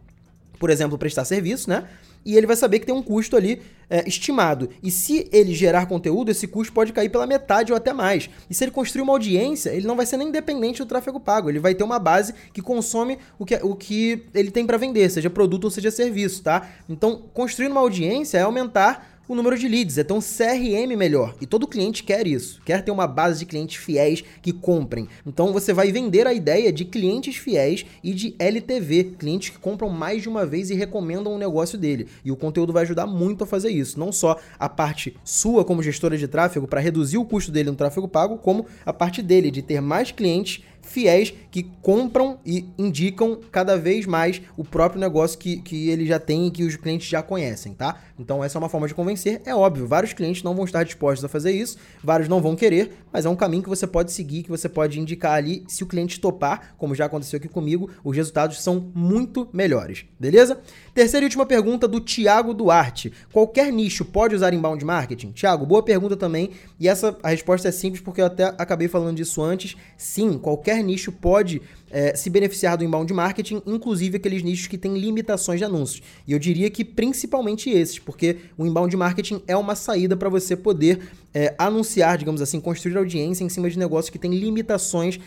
por 0.60 0.70
exemplo, 0.70 0.96
prestar 0.96 1.24
serviço, 1.24 1.68
né? 1.68 1.88
E 2.28 2.36
ele 2.36 2.46
vai 2.46 2.56
saber 2.56 2.78
que 2.78 2.84
tem 2.84 2.94
um 2.94 3.02
custo 3.02 3.38
ali 3.38 3.62
é, 3.88 4.06
estimado. 4.06 4.68
E 4.82 4.90
se 4.90 5.30
ele 5.32 5.54
gerar 5.54 5.86
conteúdo, 5.86 6.30
esse 6.30 6.46
custo 6.46 6.74
pode 6.74 6.92
cair 6.92 7.08
pela 7.08 7.26
metade 7.26 7.72
ou 7.72 7.76
até 7.76 7.90
mais. 7.90 8.28
E 8.50 8.54
se 8.54 8.62
ele 8.62 8.70
construir 8.70 9.00
uma 9.00 9.14
audiência, 9.14 9.70
ele 9.70 9.86
não 9.86 9.96
vai 9.96 10.04
ser 10.04 10.18
nem 10.18 10.28
independente 10.28 10.82
do 10.82 10.86
tráfego 10.86 11.18
pago. 11.18 11.48
Ele 11.48 11.58
vai 11.58 11.74
ter 11.74 11.84
uma 11.84 11.98
base 11.98 12.34
que 12.52 12.60
consome 12.60 13.18
o 13.38 13.46
que, 13.46 13.54
o 13.62 13.74
que 13.74 14.26
ele 14.34 14.50
tem 14.50 14.66
para 14.66 14.76
vender, 14.76 15.08
seja 15.08 15.30
produto 15.30 15.64
ou 15.64 15.70
seja 15.70 15.90
serviço, 15.90 16.42
tá? 16.42 16.68
Então, 16.86 17.22
construir 17.32 17.68
uma 17.68 17.80
audiência 17.80 18.36
é 18.36 18.42
aumentar 18.42 19.17
o 19.28 19.34
número 19.34 19.58
de 19.58 19.68
leads, 19.68 19.98
é 19.98 20.04
ter 20.04 20.14
um 20.14 20.20
CRM 20.20 20.96
melhor. 20.96 21.34
E 21.38 21.46
todo 21.46 21.68
cliente 21.68 22.02
quer 22.02 22.26
isso, 22.26 22.62
quer 22.64 22.82
ter 22.82 22.90
uma 22.90 23.06
base 23.06 23.40
de 23.40 23.46
clientes 23.46 23.76
fiéis 23.76 24.24
que 24.40 24.52
comprem. 24.52 25.06
Então 25.26 25.52
você 25.52 25.74
vai 25.74 25.92
vender 25.92 26.26
a 26.26 26.32
ideia 26.32 26.72
de 26.72 26.86
clientes 26.86 27.36
fiéis 27.36 27.84
e 28.02 28.14
de 28.14 28.34
LTV, 28.38 29.16
clientes 29.18 29.50
que 29.50 29.58
compram 29.58 29.90
mais 29.90 30.22
de 30.22 30.28
uma 30.30 30.46
vez 30.46 30.70
e 30.70 30.74
recomendam 30.74 31.34
o 31.34 31.38
negócio 31.38 31.76
dele. 31.76 32.08
E 32.24 32.32
o 32.32 32.36
conteúdo 32.36 32.72
vai 32.72 32.84
ajudar 32.84 33.06
muito 33.06 33.44
a 33.44 33.46
fazer 33.46 33.70
isso, 33.70 34.00
não 34.00 34.10
só 34.10 34.38
a 34.58 34.68
parte 34.68 35.14
sua 35.22 35.62
como 35.62 35.82
gestora 35.82 36.16
de 36.16 36.26
tráfego 36.26 36.66
para 36.66 36.80
reduzir 36.80 37.18
o 37.18 37.24
custo 37.24 37.52
dele 37.52 37.70
no 37.70 37.76
tráfego 37.76 38.08
pago, 38.08 38.38
como 38.38 38.64
a 38.86 38.92
parte 38.94 39.20
dele 39.20 39.50
de 39.50 39.60
ter 39.60 39.82
mais 39.82 40.10
clientes 40.10 40.64
fiéis 40.88 41.32
que 41.50 41.62
compram 41.82 42.38
e 42.44 42.66
indicam 42.76 43.38
cada 43.50 43.76
vez 43.76 44.06
mais 44.06 44.40
o 44.56 44.64
próprio 44.64 45.00
negócio 45.00 45.38
que, 45.38 45.58
que 45.58 45.88
ele 45.88 46.06
já 46.06 46.18
tem 46.18 46.46
e 46.46 46.50
que 46.50 46.64
os 46.64 46.76
clientes 46.76 47.08
já 47.08 47.22
conhecem, 47.22 47.74
tá? 47.74 48.00
Então 48.18 48.42
essa 48.42 48.58
é 48.58 48.60
uma 48.60 48.68
forma 48.68 48.88
de 48.88 48.94
convencer. 48.94 49.40
É 49.44 49.54
óbvio, 49.54 49.86
vários 49.86 50.12
clientes 50.12 50.42
não 50.42 50.54
vão 50.54 50.64
estar 50.64 50.82
dispostos 50.84 51.24
a 51.24 51.28
fazer 51.28 51.52
isso, 51.52 51.78
vários 52.02 52.28
não 52.28 52.40
vão 52.40 52.56
querer, 52.56 52.92
mas 53.12 53.24
é 53.24 53.28
um 53.28 53.36
caminho 53.36 53.62
que 53.62 53.68
você 53.68 53.86
pode 53.86 54.12
seguir, 54.12 54.42
que 54.42 54.50
você 54.50 54.68
pode 54.68 54.98
indicar 54.98 55.32
ali. 55.32 55.64
Se 55.68 55.82
o 55.82 55.86
cliente 55.86 56.20
topar, 56.20 56.74
como 56.76 56.94
já 56.94 57.04
aconteceu 57.06 57.38
aqui 57.38 57.48
comigo, 57.48 57.90
os 58.02 58.16
resultados 58.16 58.62
são 58.62 58.90
muito 58.94 59.48
melhores, 59.52 60.04
beleza? 60.18 60.60
Terceira 60.94 61.24
e 61.24 61.28
última 61.28 61.46
pergunta 61.46 61.86
do 61.86 62.00
Tiago 62.00 62.52
Duarte. 62.52 63.12
Qualquer 63.32 63.72
nicho 63.72 64.04
pode 64.04 64.34
usar 64.34 64.52
inbound 64.52 64.84
marketing? 64.84 65.32
Tiago, 65.32 65.64
boa 65.64 65.82
pergunta 65.82 66.16
também. 66.16 66.50
E 66.78 66.88
essa 66.88 67.16
a 67.22 67.28
resposta 67.28 67.68
é 67.68 67.72
simples 67.72 68.02
porque 68.02 68.20
eu 68.20 68.26
até 68.26 68.44
acabei 68.58 68.88
falando 68.88 69.16
disso 69.16 69.42
antes. 69.42 69.76
Sim, 69.96 70.38
qualquer 70.38 70.77
nicho 70.82 71.12
pode 71.12 71.60
é, 71.90 72.14
se 72.14 72.28
beneficiar 72.30 72.76
do 72.76 72.84
inbound 72.84 73.12
marketing, 73.12 73.62
inclusive 73.66 74.16
aqueles 74.16 74.42
nichos 74.42 74.66
que 74.66 74.78
têm 74.78 74.98
limitações 74.98 75.58
de 75.58 75.64
anúncios. 75.64 76.02
E 76.26 76.32
eu 76.32 76.38
diria 76.38 76.70
que 76.70 76.84
principalmente 76.84 77.70
esses, 77.70 77.98
porque 77.98 78.36
o 78.56 78.66
inbound 78.66 78.96
marketing 78.96 79.42
é 79.46 79.56
uma 79.56 79.74
saída 79.74 80.16
para 80.16 80.28
você 80.28 80.56
poder 80.56 81.00
é, 81.34 81.54
anunciar, 81.58 82.18
digamos 82.18 82.42
assim, 82.42 82.60
construir 82.60 82.96
audiência 82.96 83.44
em 83.44 83.48
cima 83.48 83.70
de 83.70 83.78
negócios 83.78 84.10
que 84.10 84.18
têm 84.18 84.32
limitações 84.32 85.18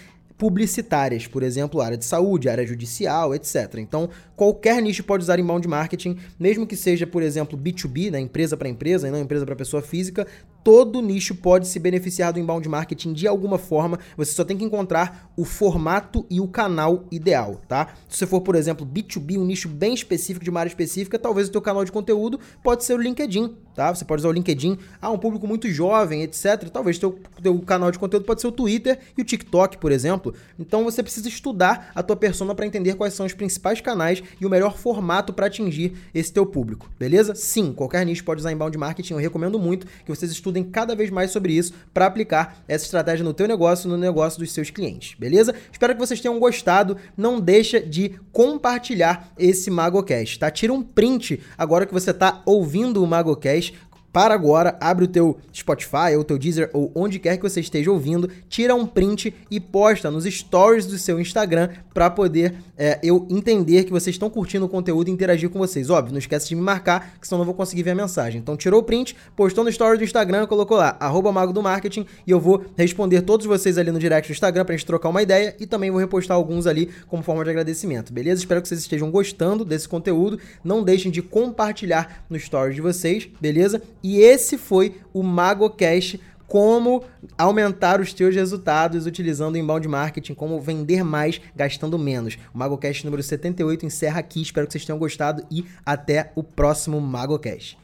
publicitárias, 0.41 1.27
por 1.27 1.43
exemplo, 1.43 1.81
área 1.81 1.95
de 1.95 2.03
saúde, 2.03 2.49
área 2.49 2.65
judicial, 2.65 3.35
etc. 3.35 3.75
Então, 3.77 4.09
qualquer 4.35 4.81
nicho 4.81 5.03
pode 5.03 5.21
usar 5.21 5.37
inbound 5.39 5.67
marketing, 5.67 6.17
mesmo 6.39 6.65
que 6.65 6.75
seja, 6.75 7.05
por 7.05 7.21
exemplo, 7.21 7.55
B2B, 7.55 8.09
né, 8.09 8.19
empresa 8.19 8.57
para 8.57 8.67
empresa 8.67 9.07
e 9.07 9.11
não 9.11 9.19
empresa 9.19 9.45
para 9.45 9.55
pessoa 9.55 9.83
física, 9.83 10.25
todo 10.63 11.01
nicho 11.01 11.35
pode 11.35 11.67
se 11.67 11.79
beneficiar 11.79 12.33
do 12.33 12.39
inbound 12.39 12.67
marketing 12.67 13.13
de 13.13 13.27
alguma 13.27 13.57
forma. 13.57 13.99
Você 14.17 14.31
só 14.33 14.43
tem 14.43 14.57
que 14.57 14.63
encontrar 14.63 15.31
o 15.35 15.45
formato 15.45 16.25
e 16.29 16.39
o 16.39 16.47
canal 16.47 17.05
ideal, 17.11 17.61
tá? 17.67 17.93
Se 18.07 18.17
você 18.17 18.27
for, 18.27 18.41
por 18.41 18.55
exemplo, 18.55 18.85
B2B, 18.85 19.37
um 19.37 19.45
nicho 19.45 19.67
bem 19.67 19.93
específico 19.93 20.43
de 20.43 20.49
uma 20.49 20.59
área 20.59 20.69
específica, 20.69 21.17
talvez 21.17 21.47
o 21.47 21.51
teu 21.51 21.61
canal 21.61 21.83
de 21.83 21.91
conteúdo 21.91 22.39
pode 22.63 22.83
ser 22.83 22.93
o 22.93 22.97
LinkedIn, 22.97 23.55
tá? 23.75 23.93
Você 23.93 24.05
pode 24.05 24.21
usar 24.21 24.29
o 24.29 24.33
LinkedIn, 24.33 24.77
ah, 25.01 25.11
um 25.11 25.17
público 25.17 25.47
muito 25.47 25.69
jovem, 25.69 26.23
etc. 26.23 26.69
Talvez 26.71 26.97
teu 26.97 27.19
teu 27.41 27.57
canal 27.59 27.91
de 27.91 27.99
conteúdo 27.99 28.25
pode 28.25 28.41
ser 28.41 28.47
o 28.47 28.51
Twitter 28.51 28.99
e 29.17 29.21
o 29.21 29.25
TikTok, 29.25 29.77
por 29.77 29.91
exemplo. 29.91 30.33
Então 30.59 30.83
você 30.83 31.01
precisa 31.01 31.27
estudar 31.27 31.91
a 31.95 32.03
tua 32.03 32.15
persona 32.15 32.53
para 32.53 32.65
entender 32.65 32.95
quais 32.95 33.13
são 33.13 33.25
os 33.25 33.33
principais 33.33 33.81
canais 33.81 34.21
e 34.39 34.45
o 34.45 34.49
melhor 34.49 34.77
formato 34.77 35.33
para 35.33 35.47
atingir 35.47 35.93
esse 36.13 36.31
teu 36.31 36.45
público, 36.45 36.89
beleza? 36.99 37.33
Sim, 37.35 37.73
qualquer 37.73 38.05
nicho 38.05 38.23
pode 38.23 38.41
usar 38.41 38.51
inbound 38.51 38.77
marketing. 38.77 39.13
Eu 39.13 39.19
recomendo 39.19 39.57
muito 39.57 39.87
que 40.05 40.09
vocês 40.09 40.31
estudem 40.31 40.50
cada 40.63 40.95
vez 40.95 41.09
mais 41.09 41.31
sobre 41.31 41.53
isso 41.53 41.73
para 41.93 42.05
aplicar 42.05 42.57
essa 42.67 42.85
estratégia 42.85 43.23
no 43.23 43.33
teu 43.33 43.47
negócio, 43.47 43.89
no 43.89 43.97
negócio 43.97 44.39
dos 44.39 44.51
seus 44.51 44.69
clientes, 44.69 45.15
beleza? 45.17 45.55
Espero 45.71 45.93
que 45.93 45.99
vocês 45.99 46.19
tenham 46.19 46.39
gostado. 46.39 46.97
Não 47.15 47.39
deixa 47.39 47.79
de 47.79 48.19
compartilhar 48.31 49.31
esse 49.37 49.69
MagoCast, 49.69 50.39
tá? 50.39 50.51
Tira 50.51 50.73
um 50.73 50.81
print 50.81 51.41
agora 51.57 51.85
que 51.85 51.93
você 51.93 52.11
está 52.11 52.41
ouvindo 52.45 53.03
o 53.03 53.07
MagoCast 53.07 53.73
para 54.11 54.33
agora, 54.33 54.77
abre 54.81 55.05
o 55.05 55.07
teu 55.07 55.37
Spotify 55.53 56.15
ou 56.15 56.21
o 56.21 56.23
teu 56.23 56.37
Deezer 56.37 56.69
ou 56.73 56.91
onde 56.93 57.17
quer 57.17 57.37
que 57.37 57.43
você 57.43 57.61
esteja 57.61 57.91
ouvindo, 57.91 58.29
tira 58.49 58.75
um 58.75 58.85
print 58.85 59.33
e 59.49 59.59
posta 59.59 60.11
nos 60.11 60.25
stories 60.25 60.85
do 60.85 60.97
seu 60.97 61.19
Instagram 61.19 61.69
para 61.93 62.09
poder 62.09 62.55
é, 62.77 62.99
eu 63.01 63.25
entender 63.29 63.83
que 63.83 63.91
vocês 63.91 64.15
estão 64.15 64.29
curtindo 64.29 64.65
o 64.65 64.69
conteúdo 64.69 65.07
e 65.07 65.11
interagir 65.11 65.49
com 65.49 65.59
vocês. 65.59 65.89
Óbvio, 65.89 66.11
não 66.11 66.19
esquece 66.19 66.49
de 66.49 66.55
me 66.55 66.61
marcar, 66.61 67.13
que 67.19 67.27
senão 67.27 67.39
não 67.39 67.45
vou 67.45 67.53
conseguir 67.53 67.83
ver 67.83 67.91
a 67.91 67.95
mensagem. 67.95 68.41
Então 68.41 68.57
tirou 68.57 68.81
o 68.81 68.83
print, 68.83 69.15
postou 69.35 69.63
no 69.63 69.69
story 69.69 69.97
do 69.97 70.03
Instagram, 70.03 70.45
colocou 70.45 70.77
lá, 70.77 70.97
arroba 70.99 71.31
Mago 71.31 71.53
do 71.53 71.61
Marketing, 71.61 72.05
e 72.25 72.31
eu 72.31 72.39
vou 72.39 72.65
responder 72.75 73.21
todos 73.21 73.45
vocês 73.45 73.77
ali 73.77 73.91
no 73.91 73.99
direct 73.99 74.29
do 74.29 74.33
Instagram 74.33 74.65
pra 74.65 74.75
gente 74.75 74.85
trocar 74.85 75.09
uma 75.09 75.21
ideia 75.21 75.55
e 75.59 75.65
também 75.65 75.89
vou 75.89 75.99
repostar 75.99 76.35
alguns 76.35 76.67
ali 76.67 76.89
como 77.07 77.23
forma 77.23 77.43
de 77.43 77.49
agradecimento, 77.49 78.11
beleza? 78.11 78.41
Espero 78.41 78.61
que 78.61 78.67
vocês 78.67 78.81
estejam 78.81 79.09
gostando 79.09 79.63
desse 79.63 79.87
conteúdo. 79.87 80.39
Não 80.63 80.83
deixem 80.83 81.11
de 81.11 81.21
compartilhar 81.21 82.25
no 82.29 82.35
story 82.35 82.73
de 82.73 82.81
vocês, 82.81 83.29
beleza? 83.39 83.81
E 84.03 84.19
esse 84.19 84.57
foi 84.57 84.97
o 85.13 85.21
MagoCast 85.23 86.19
como 86.51 87.03
aumentar 87.37 88.01
os 88.01 88.11
teus 88.11 88.35
resultados 88.35 89.05
utilizando 89.05 89.55
o 89.55 89.57
inbound 89.57 89.87
marketing, 89.87 90.33
como 90.33 90.59
vender 90.59 91.01
mais 91.01 91.39
gastando 91.55 91.97
menos. 91.97 92.37
O 92.53 92.57
MagoCast 92.57 93.05
número 93.05 93.23
78 93.23 93.85
encerra 93.85 94.19
aqui. 94.19 94.41
Espero 94.41 94.67
que 94.67 94.73
vocês 94.73 94.83
tenham 94.83 94.99
gostado 94.99 95.45
e 95.49 95.65
até 95.85 96.31
o 96.35 96.43
próximo 96.43 96.99
MagoCast. 96.99 97.77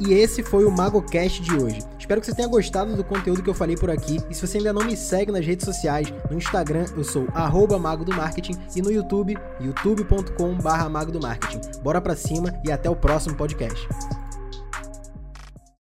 E 0.00 0.14
esse 0.14 0.42
foi 0.42 0.64
o 0.64 0.70
MagoCast 0.70 1.42
de 1.42 1.54
hoje. 1.54 1.80
Espero 1.98 2.18
que 2.20 2.26
você 2.26 2.34
tenha 2.34 2.48
gostado 2.48 2.96
do 2.96 3.04
conteúdo 3.04 3.42
que 3.42 3.50
eu 3.50 3.54
falei 3.54 3.76
por 3.76 3.90
aqui. 3.90 4.18
E 4.30 4.34
se 4.34 4.46
você 4.46 4.56
ainda 4.56 4.72
não 4.72 4.84
me 4.84 4.96
segue 4.96 5.30
nas 5.30 5.44
redes 5.44 5.66
sociais, 5.66 6.12
no 6.30 6.38
Instagram 6.38 6.86
eu 6.96 7.04
sou 7.04 7.26
Mago 7.78 8.06
do 8.06 8.14
Marketing 8.14 8.54
e 8.74 8.80
no 8.80 8.90
YouTube, 8.90 9.36
youtube.com/mago. 9.60 11.12
Bora 11.82 12.00
pra 12.00 12.16
cima 12.16 12.58
e 12.64 12.72
até 12.72 12.88
o 12.88 12.96
próximo 12.96 13.36
podcast. 13.36 13.86